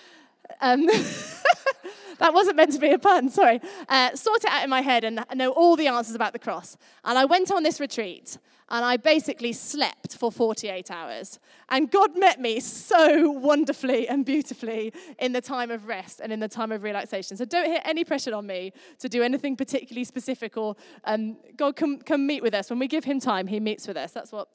Um, 0.61 0.87
that 2.19 2.33
wasn't 2.33 2.57
meant 2.57 2.71
to 2.73 2.79
be 2.79 2.91
a 2.91 2.99
pun, 2.99 3.29
sorry. 3.29 3.61
Uh, 3.89 4.15
sort 4.15 4.43
it 4.43 4.49
out 4.49 4.63
in 4.63 4.69
my 4.69 4.81
head 4.81 5.03
and 5.03 5.23
know 5.35 5.51
all 5.51 5.75
the 5.75 5.87
answers 5.87 6.15
about 6.15 6.33
the 6.33 6.39
cross. 6.39 6.77
And 7.03 7.17
I 7.17 7.25
went 7.25 7.51
on 7.51 7.63
this 7.63 7.79
retreat 7.79 8.37
and 8.71 8.85
I 8.85 8.95
basically 8.95 9.51
slept 9.51 10.15
for 10.15 10.31
48 10.31 10.89
hours. 10.89 11.39
And 11.67 11.91
God 11.91 12.17
met 12.17 12.39
me 12.39 12.61
so 12.61 13.29
wonderfully 13.29 14.07
and 14.07 14.25
beautifully 14.25 14.93
in 15.19 15.33
the 15.33 15.41
time 15.41 15.71
of 15.71 15.87
rest 15.87 16.21
and 16.21 16.31
in 16.31 16.39
the 16.39 16.47
time 16.47 16.71
of 16.71 16.81
relaxation. 16.81 17.35
So 17.35 17.43
don't 17.43 17.69
hit 17.69 17.81
any 17.83 18.05
pressure 18.05 18.33
on 18.33 18.47
me 18.47 18.71
to 18.99 19.09
do 19.09 19.23
anything 19.23 19.57
particularly 19.57 20.05
specific 20.05 20.55
or 20.55 20.77
um, 21.03 21.35
God 21.57 21.75
can, 21.75 21.99
can 21.99 22.25
meet 22.25 22.41
with 22.41 22.53
us. 22.53 22.69
When 22.69 22.79
we 22.79 22.87
give 22.87 23.03
Him 23.03 23.19
time, 23.19 23.45
He 23.45 23.59
meets 23.59 23.87
with 23.89 23.97
us. 23.97 24.13
That's 24.13 24.31
what 24.31 24.47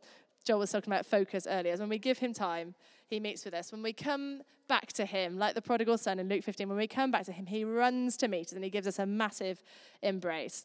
Joel 0.46 0.60
was 0.60 0.70
talking 0.70 0.92
about 0.92 1.04
focus 1.04 1.46
earlier. 1.50 1.76
When 1.76 1.88
we 1.88 1.98
give 1.98 2.18
Him 2.18 2.32
time, 2.32 2.74
He 3.08 3.18
meets 3.18 3.44
with 3.44 3.52
us. 3.52 3.72
When 3.72 3.82
we 3.82 3.92
come 3.92 4.42
back 4.68 4.92
to 4.94 5.04
Him, 5.04 5.38
like 5.38 5.56
the 5.56 5.60
prodigal 5.60 5.98
son 5.98 6.20
in 6.20 6.28
Luke 6.28 6.44
15, 6.44 6.68
when 6.68 6.78
we 6.78 6.86
come 6.86 7.10
back 7.10 7.24
to 7.24 7.32
Him, 7.32 7.46
He 7.46 7.64
runs 7.64 8.16
to 8.18 8.28
meet 8.28 8.46
us 8.46 8.52
and 8.52 8.62
He 8.62 8.70
gives 8.70 8.86
us 8.86 9.00
a 9.00 9.06
massive 9.06 9.60
embrace. 10.02 10.64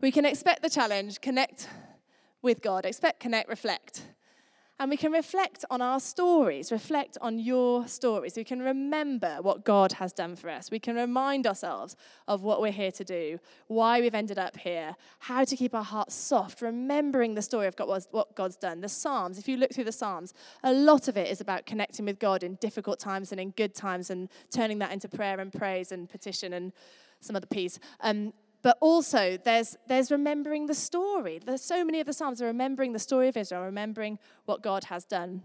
We 0.00 0.10
can 0.10 0.24
expect 0.24 0.62
the 0.62 0.68
challenge, 0.68 1.20
connect 1.20 1.68
with 2.42 2.60
God. 2.60 2.84
Expect, 2.84 3.20
connect, 3.20 3.48
reflect. 3.48 4.02
And 4.82 4.90
we 4.90 4.96
can 4.96 5.12
reflect 5.12 5.64
on 5.70 5.80
our 5.80 6.00
stories, 6.00 6.72
reflect 6.72 7.16
on 7.20 7.38
your 7.38 7.86
stories. 7.86 8.34
We 8.34 8.42
can 8.42 8.60
remember 8.60 9.38
what 9.40 9.64
God 9.64 9.92
has 9.92 10.12
done 10.12 10.34
for 10.34 10.50
us. 10.50 10.72
We 10.72 10.80
can 10.80 10.96
remind 10.96 11.46
ourselves 11.46 11.94
of 12.26 12.42
what 12.42 12.60
we're 12.60 12.72
here 12.72 12.90
to 12.90 13.04
do, 13.04 13.38
why 13.68 14.00
we've 14.00 14.12
ended 14.12 14.40
up 14.40 14.56
here, 14.56 14.96
how 15.20 15.44
to 15.44 15.54
keep 15.54 15.72
our 15.72 15.84
hearts 15.84 16.16
soft, 16.16 16.60
remembering 16.60 17.36
the 17.36 17.42
story 17.42 17.68
of 17.68 17.76
God, 17.76 18.04
what 18.10 18.34
God's 18.34 18.56
done. 18.56 18.80
The 18.80 18.88
Psalms, 18.88 19.38
if 19.38 19.46
you 19.46 19.56
look 19.56 19.72
through 19.72 19.84
the 19.84 19.92
Psalms, 19.92 20.34
a 20.64 20.72
lot 20.72 21.06
of 21.06 21.16
it 21.16 21.30
is 21.30 21.40
about 21.40 21.64
connecting 21.64 22.06
with 22.06 22.18
God 22.18 22.42
in 22.42 22.56
difficult 22.56 22.98
times 22.98 23.30
and 23.30 23.40
in 23.40 23.50
good 23.50 23.76
times 23.76 24.10
and 24.10 24.28
turning 24.50 24.80
that 24.80 24.90
into 24.90 25.08
prayer 25.08 25.38
and 25.38 25.52
praise 25.52 25.92
and 25.92 26.08
petition 26.08 26.54
and 26.54 26.72
some 27.20 27.36
other 27.36 27.46
piece. 27.46 27.78
Um, 28.00 28.32
but 28.62 28.78
also, 28.80 29.36
there's, 29.44 29.76
there's 29.88 30.10
remembering 30.10 30.66
the 30.66 30.74
story. 30.74 31.40
There's 31.44 31.62
so 31.62 31.84
many 31.84 32.00
of 32.00 32.06
the 32.06 32.12
Psalms 32.12 32.40
are 32.40 32.46
remembering 32.46 32.92
the 32.92 32.98
story 32.98 33.28
of 33.28 33.36
Israel, 33.36 33.62
remembering 33.62 34.18
what 34.44 34.62
God 34.62 34.84
has 34.84 35.04
done. 35.04 35.42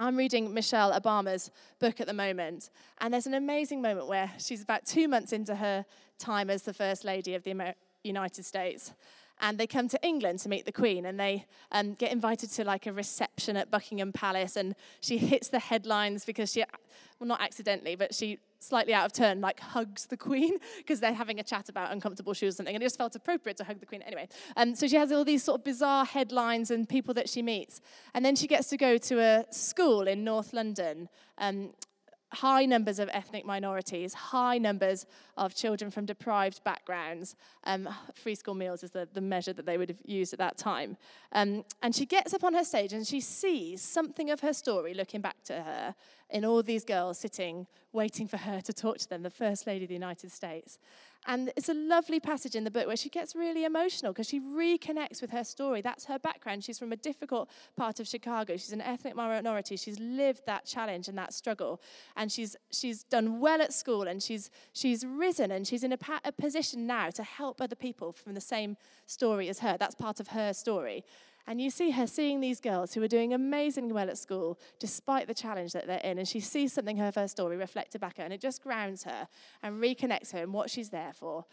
I'm 0.00 0.16
reading 0.16 0.54
Michelle 0.54 0.92
Obama's 0.92 1.50
book 1.80 2.00
at 2.00 2.06
the 2.06 2.12
moment, 2.12 2.70
and 3.00 3.12
there's 3.12 3.26
an 3.26 3.34
amazing 3.34 3.82
moment 3.82 4.06
where 4.06 4.30
she's 4.38 4.62
about 4.62 4.86
two 4.86 5.08
months 5.08 5.32
into 5.32 5.56
her 5.56 5.84
time 6.18 6.50
as 6.50 6.62
the 6.62 6.72
First 6.72 7.04
Lady 7.04 7.34
of 7.34 7.42
the 7.42 7.50
Amer- 7.50 7.74
United 8.04 8.44
States. 8.44 8.92
And 9.40 9.58
they 9.58 9.66
come 9.66 9.88
to 9.88 9.98
England 10.06 10.40
to 10.40 10.48
meet 10.48 10.66
the 10.66 10.72
Queen, 10.72 11.06
and 11.06 11.18
they 11.18 11.46
um, 11.72 11.94
get 11.94 12.12
invited 12.12 12.50
to 12.52 12.64
like 12.64 12.86
a 12.86 12.92
reception 12.92 13.56
at 13.56 13.70
Buckingham 13.70 14.12
Palace, 14.12 14.56
and 14.56 14.74
she 15.00 15.18
hits 15.18 15.48
the 15.48 15.58
headlines 15.58 16.24
because 16.24 16.52
she, 16.52 16.64
well, 17.18 17.28
not 17.28 17.40
accidentally, 17.40 17.96
but 17.96 18.14
she 18.14 18.38
slightly 18.60 18.92
out 18.92 19.06
of 19.06 19.12
turn, 19.12 19.40
like 19.40 19.60
hugs 19.60 20.06
the 20.06 20.16
Queen 20.16 20.58
because 20.78 21.00
they're 21.00 21.12
having 21.12 21.38
a 21.38 21.42
chat 21.42 21.68
about 21.68 21.92
uncomfortable 21.92 22.34
shoes 22.34 22.54
or 22.54 22.56
something, 22.56 22.74
and 22.74 22.82
it 22.82 22.86
just 22.86 22.98
felt 22.98 23.14
appropriate 23.14 23.56
to 23.56 23.64
hug 23.64 23.80
the 23.80 23.86
Queen 23.86 24.02
anyway. 24.02 24.28
Um, 24.56 24.74
so 24.74 24.86
she 24.86 24.96
has 24.96 25.12
all 25.12 25.24
these 25.24 25.42
sort 25.42 25.60
of 25.60 25.64
bizarre 25.64 26.04
headlines 26.04 26.70
and 26.70 26.88
people 26.88 27.14
that 27.14 27.28
she 27.28 27.42
meets, 27.42 27.80
and 28.14 28.24
then 28.24 28.36
she 28.36 28.46
gets 28.46 28.68
to 28.68 28.76
go 28.76 28.98
to 28.98 29.20
a 29.20 29.44
school 29.50 30.08
in 30.08 30.24
North 30.24 30.52
London. 30.52 31.08
Um, 31.38 31.70
high 32.32 32.66
numbers 32.66 32.98
of 32.98 33.08
ethnic 33.12 33.44
minorities, 33.44 34.14
high 34.14 34.58
numbers 34.58 35.06
of 35.36 35.54
children 35.54 35.90
from 35.90 36.04
deprived 36.04 36.62
backgrounds. 36.64 37.36
Um, 37.64 37.88
free 38.14 38.34
school 38.34 38.54
meals 38.54 38.82
is 38.82 38.90
the, 38.90 39.08
the 39.12 39.20
measure 39.20 39.52
that 39.52 39.66
they 39.66 39.78
would 39.78 39.88
have 39.88 40.00
used 40.04 40.32
at 40.32 40.38
that 40.38 40.58
time. 40.58 40.96
Um, 41.32 41.64
and 41.82 41.94
she 41.94 42.06
gets 42.06 42.34
up 42.34 42.44
on 42.44 42.54
her 42.54 42.64
stage 42.64 42.92
and 42.92 43.06
she 43.06 43.20
sees 43.20 43.80
something 43.82 44.30
of 44.30 44.40
her 44.40 44.52
story 44.52 44.94
looking 44.94 45.20
back 45.20 45.42
to 45.44 45.54
her 45.54 45.94
in 46.30 46.44
all 46.44 46.62
these 46.62 46.84
girls 46.84 47.18
sitting, 47.18 47.66
waiting 47.92 48.28
for 48.28 48.36
her 48.36 48.60
to 48.60 48.72
talk 48.72 48.98
to 48.98 49.08
them, 49.08 49.22
the 49.22 49.30
First 49.30 49.66
Lady 49.66 49.84
of 49.84 49.88
the 49.88 49.94
United 49.94 50.30
States. 50.30 50.78
And 51.28 51.52
it's 51.56 51.68
a 51.68 51.74
lovely 51.74 52.20
passage 52.20 52.54
in 52.54 52.64
the 52.64 52.70
book 52.70 52.86
where 52.86 52.96
she 52.96 53.10
gets 53.10 53.36
really 53.36 53.66
emotional 53.66 54.12
because 54.14 54.26
she 54.26 54.40
reconnects 54.40 55.20
with 55.20 55.30
her 55.30 55.44
story. 55.44 55.82
That's 55.82 56.06
her 56.06 56.18
background. 56.18 56.64
She's 56.64 56.78
from 56.78 56.90
a 56.90 56.96
difficult 56.96 57.50
part 57.76 58.00
of 58.00 58.08
Chicago. 58.08 58.56
She's 58.56 58.72
an 58.72 58.80
ethnic 58.80 59.14
minority. 59.14 59.76
She's 59.76 60.00
lived 60.00 60.46
that 60.46 60.64
challenge 60.64 61.06
and 61.06 61.18
that 61.18 61.34
struggle. 61.34 61.82
And 62.16 62.32
she's, 62.32 62.56
she's 62.72 63.04
done 63.04 63.40
well 63.40 63.60
at 63.60 63.74
school 63.74 64.04
and 64.04 64.22
she's, 64.22 64.50
she's 64.72 65.04
risen 65.04 65.50
and 65.50 65.66
she's 65.66 65.84
in 65.84 65.92
a, 65.92 65.98
pa- 65.98 66.20
a 66.24 66.32
position 66.32 66.86
now 66.86 67.10
to 67.10 67.22
help 67.22 67.60
other 67.60 67.76
people 67.76 68.12
from 68.12 68.32
the 68.32 68.40
same 68.40 68.78
story 69.04 69.50
as 69.50 69.58
her. 69.58 69.76
That's 69.78 69.94
part 69.94 70.20
of 70.20 70.28
her 70.28 70.54
story. 70.54 71.04
And 71.48 71.62
you 71.62 71.70
see 71.70 71.92
her 71.92 72.06
seeing 72.06 72.40
these 72.40 72.60
girls 72.60 72.92
who 72.92 73.02
are 73.02 73.08
doing 73.08 73.32
amazingly 73.32 73.94
well 73.94 74.10
at 74.10 74.18
school 74.18 74.58
despite 74.78 75.26
the 75.28 75.34
challenge 75.34 75.72
that 75.72 75.86
they're 75.86 75.96
in. 76.04 76.18
And 76.18 76.28
she 76.28 76.40
sees 76.40 76.74
something 76.74 76.98
her 76.98 77.26
story 77.26 77.56
reflected 77.56 78.02
back 78.02 78.18
at 78.18 78.18
her, 78.18 78.24
and 78.24 78.34
it 78.34 78.42
just 78.42 78.62
grounds 78.62 79.04
her 79.04 79.26
and 79.62 79.82
reconnects 79.82 80.32
her 80.32 80.42
in 80.42 80.52
what 80.52 80.68
she's 80.68 80.90
there 80.90 81.14
for. 81.14 81.46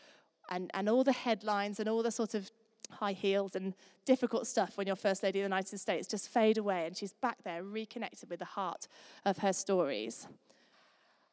And, 0.49 0.69
and 0.73 0.89
all 0.89 1.05
the 1.05 1.13
headlines 1.13 1.79
and 1.79 1.87
all 1.87 2.03
the 2.03 2.11
sort 2.11 2.33
of 2.33 2.51
high 2.91 3.13
heels 3.13 3.55
and 3.55 3.73
difficult 4.03 4.47
stuff 4.47 4.77
when 4.77 4.85
you're 4.85 4.97
First 4.97 5.23
Lady 5.23 5.39
of 5.39 5.43
the 5.43 5.55
United 5.55 5.79
States 5.79 6.07
just 6.09 6.27
fade 6.27 6.57
away, 6.57 6.85
and 6.85 6.97
she's 6.97 7.13
back 7.13 7.41
there 7.45 7.63
reconnected 7.63 8.29
with 8.29 8.39
the 8.39 8.45
heart 8.45 8.89
of 9.23 9.37
her 9.37 9.53
stories. 9.53 10.27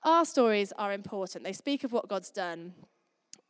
Our 0.04 0.24
stories 0.24 0.72
are 0.78 0.92
important. 0.92 1.42
They 1.42 1.52
speak 1.52 1.82
of 1.82 1.92
what 1.92 2.08
God's 2.08 2.30
done, 2.30 2.74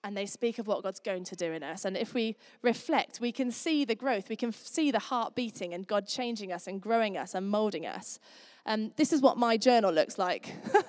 and 0.05 0.17
they 0.17 0.27
speak 0.27 0.59
of 0.59 0.67
what 0.67 0.83
God's 0.83 1.01
going 1.01 1.25
to 1.25 1.37
do 1.37 1.53
in 1.53 1.63
us. 1.63 1.85
And 1.85 1.97
if 1.97 2.15
we 2.15 2.37
reflect, 2.63 3.21
we 3.21 3.33
can 3.33 3.51
see 3.51 3.85
the 3.85 3.95
growth, 3.95 4.29
we 4.29 4.37
can 4.37 4.53
see 4.53 4.91
the 4.91 4.99
heart 4.99 5.35
beating 5.35 5.75
and 5.75 5.87
God 5.87 6.07
changing 6.07 6.53
us 6.53 6.67
and 6.67 6.81
growing 6.81 7.17
us 7.17 7.35
and 7.35 7.49
molding 7.49 7.87
us. 7.87 8.19
Um, 8.67 8.93
this 8.97 9.13
is 9.13 9.21
what 9.21 9.37
my 9.37 9.57
journal 9.57 9.93
looks 9.93 10.19
like. 10.19 10.55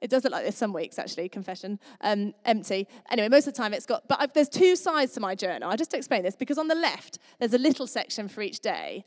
it 0.00 0.10
does 0.10 0.24
look 0.24 0.32
like 0.32 0.44
this 0.44 0.56
some 0.56 0.72
weeks, 0.72 0.98
actually, 0.98 1.28
confession, 1.28 1.78
um, 2.02 2.34
empty. 2.44 2.86
Anyway, 3.10 3.28
most 3.28 3.46
of 3.46 3.54
the 3.54 3.58
time 3.58 3.74
it's 3.74 3.86
got, 3.86 4.06
but 4.08 4.20
I've, 4.20 4.32
there's 4.32 4.48
two 4.48 4.76
sides 4.76 5.12
to 5.14 5.20
my 5.20 5.34
journal. 5.34 5.70
I'll 5.70 5.76
just 5.76 5.94
explain 5.94 6.22
this 6.22 6.36
because 6.36 6.58
on 6.58 6.68
the 6.68 6.74
left, 6.74 7.18
there's 7.38 7.54
a 7.54 7.58
little 7.58 7.86
section 7.86 8.28
for 8.28 8.42
each 8.42 8.60
day. 8.60 9.04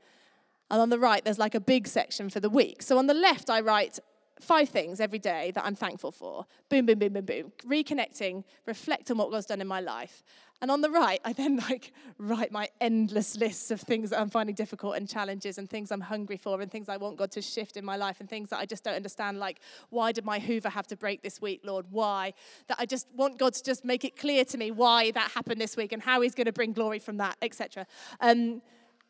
And 0.70 0.82
on 0.82 0.90
the 0.90 1.00
right, 1.00 1.24
there's 1.24 1.40
like 1.40 1.56
a 1.56 1.60
big 1.60 1.88
section 1.88 2.30
for 2.30 2.40
the 2.40 2.50
week. 2.50 2.82
So 2.82 2.98
on 2.98 3.08
the 3.08 3.14
left, 3.14 3.50
I 3.50 3.62
write 3.62 4.00
five 4.44 4.70
things 4.70 5.00
every 5.00 5.20
day 5.20 5.52
that 5.52 5.66
I'm 5.66 5.76
thankful 5.76 6.12
for. 6.12 6.46
Boom, 6.70 6.86
boom, 6.86 7.00
boom, 7.00 7.14
boom, 7.14 7.26
boom. 7.26 7.52
Reconnecting, 7.66 8.44
reflect 8.66 9.10
on 9.10 9.18
what 9.18 9.32
God's 9.32 9.46
done 9.46 9.62
in 9.62 9.68
my 9.68 9.80
life. 9.80 10.24
And 10.62 10.72
on 10.72 10.80
the 10.80 10.90
right, 10.90 11.20
I 11.26 11.34
then 11.34 11.58
like 11.70 11.92
write 12.18 12.52
my 12.52 12.70
endless 12.80 13.36
lists 13.36 13.70
of 13.70 13.82
things 13.82 14.12
that 14.12 14.22
I'm 14.22 14.30
finding 14.30 14.56
difficult 14.56 14.96
and 14.96 15.10
challenges 15.10 15.58
and 15.58 15.70
things 15.70 15.92
I'm 15.92 16.00
hungry 16.00 16.38
for 16.38 16.62
and 16.62 16.72
things 16.72 16.88
I 16.88 16.96
want 16.96 17.18
God 17.18 17.32
to 17.32 17.42
shift 17.42 17.76
in 17.76 17.84
my 17.84 17.98
life 17.98 18.22
and 18.22 18.30
things 18.30 18.50
that 18.50 18.60
I 18.60 18.66
just 18.66 18.84
don't 18.84 18.96
understand, 18.96 19.40
like 19.40 19.60
why 19.90 20.14
did 20.14 20.24
my 20.24 20.40
Hoover 20.40 20.70
have 20.70 20.88
to 20.88 20.96
break 20.96 21.22
this 21.22 21.42
week, 21.42 21.62
Lord? 21.66 21.88
Why? 21.92 22.34
That 22.68 22.78
I 22.80 22.86
just 22.86 23.08
want 23.14 23.38
God 23.40 23.54
to 23.56 23.64
just 23.64 23.84
make 23.84 24.06
it 24.06 24.16
clear 24.16 24.46
to 24.46 24.58
me 24.58 24.72
why 24.72 25.12
that 25.12 25.32
happened 25.32 25.60
this 25.60 25.76
week 25.76 25.92
and 25.92 26.02
how 26.02 26.22
He's 26.22 26.34
going 26.34 26.46
to 26.46 26.54
bring 26.54 26.72
glory 26.72 27.00
from 27.00 27.18
that, 27.18 27.36
etc. 27.42 27.86
Um, 28.22 28.62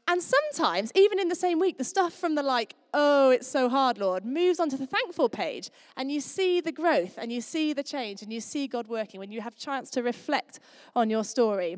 and 0.07 0.21
sometimes, 0.21 0.91
even 0.95 1.17
in 1.17 1.29
the 1.29 1.35
same 1.35 1.59
week, 1.59 1.77
the 1.77 1.83
stuff 1.83 2.13
from 2.13 2.35
the 2.35 2.43
like, 2.43 2.75
oh, 2.93 3.29
it's 3.29 3.47
so 3.47 3.69
hard, 3.69 3.97
Lord, 3.97 4.25
moves 4.25 4.59
onto 4.59 4.75
the 4.75 4.85
thankful 4.85 5.29
page. 5.29 5.69
And 5.95 6.11
you 6.11 6.19
see 6.19 6.59
the 6.59 6.73
growth 6.73 7.17
and 7.17 7.31
you 7.31 7.39
see 7.39 7.71
the 7.73 7.83
change 7.83 8.21
and 8.21 8.31
you 8.31 8.41
see 8.41 8.67
God 8.67 8.87
working 8.87 9.19
when 9.19 9.31
you 9.31 9.41
have 9.41 9.55
chance 9.55 9.89
to 9.91 10.03
reflect 10.03 10.59
on 10.95 11.09
your 11.09 11.23
story. 11.23 11.77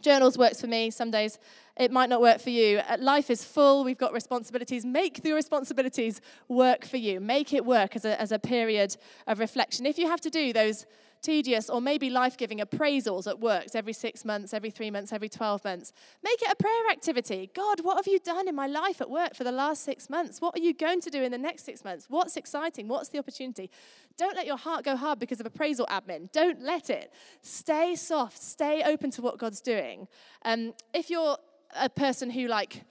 Journals 0.00 0.38
works 0.38 0.60
for 0.60 0.66
me. 0.66 0.90
Some 0.90 1.10
days 1.10 1.38
it 1.76 1.90
might 1.90 2.08
not 2.08 2.20
work 2.20 2.40
for 2.40 2.50
you. 2.50 2.78
Uh, 2.78 2.96
life 2.98 3.28
is 3.28 3.44
full. 3.44 3.84
We've 3.84 3.98
got 3.98 4.12
responsibilities. 4.12 4.84
Make 4.84 5.22
the 5.22 5.32
responsibilities 5.32 6.20
work 6.48 6.86
for 6.86 6.96
you. 6.96 7.20
Make 7.20 7.52
it 7.52 7.64
work 7.64 7.94
as 7.96 8.04
a, 8.04 8.18
as 8.20 8.32
a 8.32 8.38
period 8.38 8.96
of 9.26 9.38
reflection. 9.38 9.84
If 9.84 9.98
you 9.98 10.06
have 10.06 10.20
to 10.22 10.30
do 10.30 10.52
those 10.52 10.86
tedious 11.26 11.68
or 11.68 11.80
maybe 11.80 12.08
life 12.08 12.36
giving 12.36 12.60
appraisals 12.60 13.26
at 13.26 13.40
works 13.40 13.74
every 13.74 13.92
six 13.92 14.24
months, 14.24 14.54
every 14.54 14.70
three 14.70 14.92
months, 14.92 15.12
every 15.12 15.28
12 15.28 15.64
months. 15.64 15.92
Make 16.22 16.40
it 16.40 16.52
a 16.52 16.54
prayer 16.54 16.88
activity. 16.90 17.50
God, 17.52 17.80
what 17.80 17.96
have 17.96 18.06
you 18.06 18.20
done 18.20 18.46
in 18.46 18.54
my 18.54 18.68
life 18.68 19.00
at 19.00 19.10
work 19.10 19.34
for 19.34 19.42
the 19.42 19.50
last 19.50 19.82
six 19.82 20.08
months? 20.08 20.40
What 20.40 20.56
are 20.56 20.62
you 20.62 20.72
going 20.72 21.00
to 21.00 21.10
do 21.10 21.22
in 21.24 21.32
the 21.32 21.38
next 21.38 21.64
six 21.64 21.84
months? 21.84 22.06
What's 22.08 22.36
exciting? 22.36 22.86
What's 22.86 23.08
the 23.08 23.18
opportunity? 23.18 23.70
Don't 24.16 24.36
let 24.36 24.46
your 24.46 24.56
heart 24.56 24.84
go 24.84 24.94
hard 24.94 25.18
because 25.18 25.40
of 25.40 25.46
appraisal 25.46 25.86
admin. 25.86 26.30
Don't 26.30 26.62
let 26.62 26.90
it. 26.90 27.12
Stay 27.42 27.96
soft. 27.96 28.40
Stay 28.40 28.84
open 28.84 29.10
to 29.10 29.20
what 29.20 29.36
God's 29.36 29.60
doing. 29.60 30.06
Um, 30.44 30.74
if 30.94 31.10
you're 31.10 31.36
a 31.74 31.88
person 31.88 32.30
who, 32.30 32.46
like, 32.46 32.84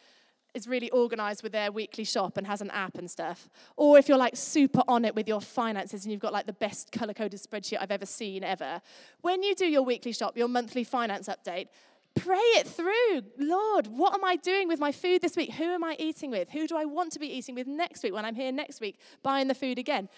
is 0.55 0.67
really 0.67 0.89
organized 0.91 1.43
with 1.43 1.51
their 1.51 1.71
weekly 1.71 2.03
shop 2.03 2.37
and 2.37 2.47
has 2.47 2.61
an 2.61 2.71
app 2.71 2.97
and 2.97 3.09
stuff. 3.09 3.49
Or 3.75 3.97
if 3.97 4.07
you're 4.07 4.17
like 4.17 4.35
super 4.35 4.83
on 4.87 5.05
it 5.05 5.15
with 5.15 5.27
your 5.27 5.41
finances 5.41 6.05
and 6.05 6.11
you've 6.11 6.21
got 6.21 6.33
like 6.33 6.45
the 6.45 6.53
best 6.53 6.91
color 6.91 7.13
coded 7.13 7.39
spreadsheet 7.39 7.77
I've 7.79 7.91
ever 7.91 8.05
seen 8.05 8.43
ever. 8.43 8.81
When 9.21 9.43
you 9.43 9.55
do 9.55 9.65
your 9.65 9.83
weekly 9.83 10.13
shop, 10.13 10.37
your 10.37 10.47
monthly 10.47 10.83
finance 10.83 11.27
update, 11.27 11.67
pray 12.15 12.37
it 12.37 12.67
through. 12.67 13.23
Lord, 13.37 13.87
what 13.87 14.13
am 14.13 14.23
I 14.23 14.37
doing 14.37 14.67
with 14.67 14.79
my 14.79 14.91
food 14.91 15.21
this 15.21 15.35
week? 15.35 15.53
Who 15.53 15.65
am 15.65 15.83
I 15.83 15.95
eating 15.99 16.31
with? 16.31 16.49
Who 16.51 16.67
do 16.67 16.77
I 16.77 16.85
want 16.85 17.11
to 17.13 17.19
be 17.19 17.27
eating 17.27 17.55
with 17.55 17.67
next 17.67 18.03
week 18.03 18.13
when 18.13 18.25
I'm 18.25 18.35
here 18.35 18.51
next 18.51 18.79
week 18.81 18.97
buying 19.21 19.47
the 19.47 19.55
food 19.55 19.77
again? 19.77 20.09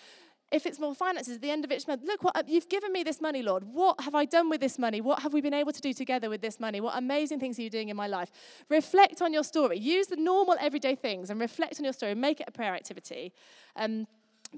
If 0.51 0.65
it's 0.65 0.79
more 0.79 0.95
finances 0.95 1.35
at 1.35 1.41
the 1.41 1.51
end 1.51 1.65
of 1.65 1.71
each 1.71 1.87
month, 1.87 2.03
look 2.05 2.23
what 2.23 2.47
you've 2.47 2.69
given 2.69 2.93
me 2.93 3.03
this 3.03 3.19
money, 3.19 3.41
Lord. 3.41 3.63
What 3.63 3.99
have 4.01 4.15
I 4.15 4.23
done 4.23 4.49
with 4.49 4.61
this 4.61 4.79
money? 4.79 5.01
What 5.01 5.21
have 5.21 5.33
we 5.33 5.41
been 5.41 5.53
able 5.53 5.73
to 5.73 5.81
do 5.81 5.91
together 5.91 6.29
with 6.29 6.41
this 6.41 6.59
money? 6.59 6.79
What 6.79 6.97
amazing 6.97 7.39
things 7.39 7.59
are 7.59 7.63
you 7.63 7.69
doing 7.69 7.89
in 7.89 7.97
my 7.97 8.07
life? 8.07 8.31
Reflect 8.69 9.21
on 9.21 9.33
your 9.33 9.43
story. 9.43 9.77
Use 9.77 10.07
the 10.07 10.15
normal 10.15 10.55
everyday 10.61 10.95
things 10.95 11.29
and 11.29 11.39
reflect 11.39 11.79
on 11.79 11.83
your 11.83 11.93
story. 11.93 12.15
Make 12.15 12.39
it 12.39 12.45
a 12.47 12.51
prayer 12.51 12.73
activity. 12.73 13.33
Um, 13.75 14.07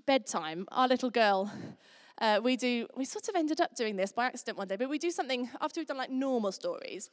bedtime. 0.05 0.67
Our 0.71 0.87
little 0.87 1.09
girl. 1.09 1.51
Uh, 2.19 2.39
we 2.43 2.55
do. 2.55 2.85
We 2.95 3.05
sort 3.05 3.27
of 3.29 3.35
ended 3.35 3.59
up 3.59 3.75
doing 3.75 3.95
this 3.95 4.11
by 4.11 4.25
accident 4.25 4.57
one 4.57 4.67
day, 4.67 4.75
but 4.75 4.89
we 4.89 4.99
do 4.99 5.09
something 5.09 5.49
after 5.61 5.79
we've 5.79 5.87
done 5.87 5.97
like 5.97 6.11
normal 6.11 6.51
stories, 6.51 7.09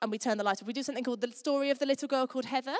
and 0.00 0.10
we 0.10 0.18
turn 0.18 0.38
the 0.38 0.44
light 0.44 0.62
off. 0.62 0.66
We 0.66 0.72
do 0.72 0.82
something 0.82 1.04
called 1.04 1.20
the 1.20 1.30
story 1.30 1.70
of 1.70 1.78
the 1.78 1.86
little 1.86 2.08
girl 2.08 2.26
called 2.26 2.46
Heather, 2.46 2.76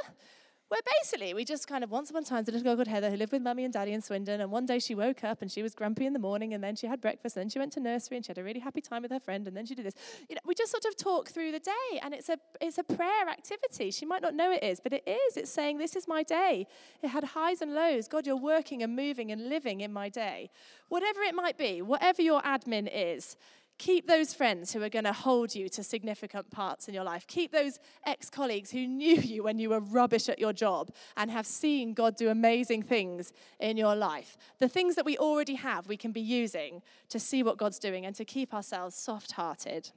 where 0.74 0.82
basically 1.00 1.34
we 1.34 1.44
just 1.44 1.68
kind 1.68 1.84
of 1.84 1.90
once 1.92 2.10
upon 2.10 2.24
a 2.24 2.26
time, 2.26 2.42
a 2.42 2.50
little 2.50 2.62
girl 2.62 2.74
called 2.74 2.88
Heather 2.88 3.08
who 3.08 3.16
lived 3.16 3.30
with 3.30 3.42
mummy 3.42 3.62
and 3.62 3.72
daddy 3.72 3.92
in 3.92 4.02
Swindon. 4.02 4.40
And 4.40 4.50
one 4.50 4.66
day 4.66 4.80
she 4.80 4.96
woke 4.96 5.22
up 5.22 5.40
and 5.40 5.48
she 5.48 5.62
was 5.62 5.72
grumpy 5.72 6.04
in 6.04 6.12
the 6.12 6.18
morning, 6.18 6.52
and 6.52 6.64
then 6.64 6.74
she 6.74 6.88
had 6.88 7.00
breakfast, 7.00 7.36
and 7.36 7.42
then 7.42 7.48
she 7.48 7.60
went 7.60 7.72
to 7.74 7.80
nursery 7.80 8.16
and 8.16 8.26
she 8.26 8.30
had 8.30 8.38
a 8.38 8.42
really 8.42 8.58
happy 8.58 8.80
time 8.80 9.02
with 9.02 9.12
her 9.12 9.20
friend, 9.20 9.46
and 9.46 9.56
then 9.56 9.66
she 9.66 9.76
did 9.76 9.86
this. 9.86 9.94
You 10.28 10.34
know, 10.34 10.40
we 10.44 10.52
just 10.56 10.72
sort 10.72 10.84
of 10.84 10.96
talk 10.96 11.28
through 11.28 11.52
the 11.52 11.60
day, 11.60 12.00
and 12.02 12.12
it's 12.12 12.28
a 12.28 12.38
it's 12.60 12.78
a 12.78 12.82
prayer 12.82 13.28
activity. 13.30 13.92
She 13.92 14.04
might 14.04 14.20
not 14.20 14.34
know 14.34 14.50
it 14.50 14.64
is, 14.64 14.80
but 14.80 14.92
it 14.92 15.06
is. 15.06 15.36
It's 15.36 15.50
saying, 15.50 15.78
This 15.78 15.94
is 15.94 16.08
my 16.08 16.24
day. 16.24 16.66
It 17.02 17.08
had 17.08 17.22
highs 17.22 17.62
and 17.62 17.72
lows. 17.72 18.08
God, 18.08 18.26
you're 18.26 18.34
working 18.34 18.82
and 18.82 18.96
moving 18.96 19.30
and 19.30 19.48
living 19.48 19.80
in 19.80 19.92
my 19.92 20.08
day. 20.08 20.50
Whatever 20.88 21.22
it 21.22 21.36
might 21.36 21.56
be, 21.56 21.82
whatever 21.82 22.20
your 22.20 22.42
admin 22.42 22.90
is, 22.92 23.36
Keep 23.78 24.06
those 24.06 24.32
friends 24.32 24.72
who 24.72 24.82
are 24.82 24.88
going 24.88 25.04
to 25.04 25.12
hold 25.12 25.54
you 25.54 25.68
to 25.68 25.82
significant 25.82 26.48
parts 26.50 26.86
in 26.86 26.94
your 26.94 27.02
life. 27.02 27.26
Keep 27.26 27.50
those 27.50 27.80
ex 28.06 28.30
colleagues 28.30 28.70
who 28.70 28.86
knew 28.86 29.16
you 29.16 29.42
when 29.42 29.58
you 29.58 29.70
were 29.70 29.80
rubbish 29.80 30.28
at 30.28 30.38
your 30.38 30.52
job 30.52 30.90
and 31.16 31.30
have 31.30 31.46
seen 31.46 31.92
God 31.92 32.16
do 32.16 32.28
amazing 32.28 32.82
things 32.82 33.32
in 33.58 33.76
your 33.76 33.96
life. 33.96 34.36
The 34.60 34.68
things 34.68 34.94
that 34.94 35.04
we 35.04 35.18
already 35.18 35.56
have, 35.56 35.88
we 35.88 35.96
can 35.96 36.12
be 36.12 36.20
using 36.20 36.82
to 37.08 37.18
see 37.18 37.42
what 37.42 37.58
God's 37.58 37.80
doing 37.80 38.06
and 38.06 38.14
to 38.14 38.24
keep 38.24 38.54
ourselves 38.54 38.94
soft 38.94 39.32
hearted. 39.32 39.90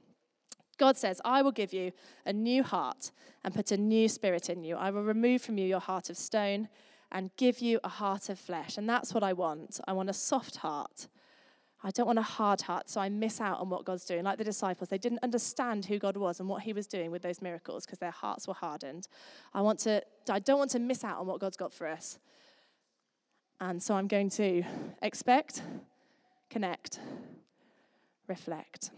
God 0.76 0.96
says, 0.96 1.20
I 1.24 1.42
will 1.42 1.52
give 1.52 1.72
you 1.72 1.92
a 2.26 2.32
new 2.32 2.64
heart 2.64 3.12
and 3.44 3.54
put 3.54 3.70
a 3.70 3.76
new 3.76 4.08
spirit 4.08 4.50
in 4.50 4.64
you. 4.64 4.76
I 4.76 4.90
will 4.90 5.02
remove 5.04 5.42
from 5.42 5.56
you 5.56 5.66
your 5.66 5.80
heart 5.80 6.10
of 6.10 6.16
stone 6.16 6.68
and 7.12 7.30
give 7.36 7.60
you 7.60 7.80
a 7.84 7.88
heart 7.88 8.28
of 8.28 8.38
flesh. 8.38 8.76
And 8.76 8.88
that's 8.88 9.14
what 9.14 9.22
I 9.22 9.32
want. 9.32 9.80
I 9.86 9.92
want 9.92 10.10
a 10.10 10.14
soft 10.14 10.56
heart 10.56 11.08
I 11.82 11.90
don't 11.90 12.06
want 12.06 12.18
a 12.18 12.22
hard 12.22 12.62
heart, 12.62 12.90
so 12.90 13.00
I 13.00 13.08
miss 13.08 13.40
out 13.40 13.60
on 13.60 13.70
what 13.70 13.84
God's 13.84 14.04
doing. 14.04 14.24
Like 14.24 14.38
the 14.38 14.44
disciples, 14.44 14.88
they 14.88 14.98
didn't 14.98 15.20
understand 15.22 15.84
who 15.84 15.98
God 15.98 16.16
was 16.16 16.40
and 16.40 16.48
what 16.48 16.62
He 16.62 16.72
was 16.72 16.88
doing 16.88 17.12
with 17.12 17.22
those 17.22 17.40
miracles 17.40 17.86
because 17.86 18.00
their 18.00 18.10
hearts 18.10 18.48
were 18.48 18.54
hardened. 18.54 19.06
I 19.54 19.60
want 19.60 19.78
to, 19.80 20.02
I 20.28 20.40
don't 20.40 20.58
want 20.58 20.72
to 20.72 20.80
miss 20.80 21.04
out 21.04 21.18
on 21.18 21.26
what 21.26 21.38
God's 21.38 21.56
got 21.56 21.72
for 21.72 21.86
us. 21.86 22.18
And 23.60 23.80
so 23.82 23.94
I'm 23.94 24.08
going 24.08 24.30
to 24.30 24.64
expect, 25.02 25.62
connect, 26.50 26.98
reflect. 28.26 28.90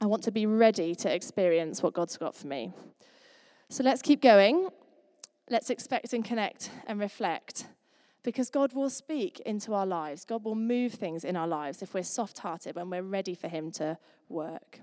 I 0.00 0.06
want 0.06 0.22
to 0.24 0.30
be 0.30 0.46
ready 0.46 0.94
to 0.96 1.14
experience 1.14 1.82
what 1.82 1.92
God's 1.94 2.16
got 2.16 2.34
for 2.34 2.46
me. 2.46 2.72
So 3.68 3.82
let's 3.82 4.02
keep 4.02 4.22
going. 4.22 4.68
Let's 5.50 5.68
expect 5.68 6.14
and 6.14 6.24
connect 6.24 6.70
and 6.86 6.98
reflect 6.98 7.66
because 8.24 8.50
God 8.50 8.72
will 8.72 8.90
speak 8.90 9.38
into 9.40 9.74
our 9.74 9.86
lives. 9.86 10.24
God 10.24 10.42
will 10.42 10.56
move 10.56 10.94
things 10.94 11.24
in 11.24 11.36
our 11.36 11.46
lives 11.46 11.82
if 11.82 11.94
we're 11.94 12.02
soft 12.02 12.38
hearted, 12.38 12.74
when 12.74 12.90
we're 12.90 13.02
ready 13.02 13.34
for 13.34 13.46
Him 13.46 13.70
to 13.72 13.98
work. 14.28 14.80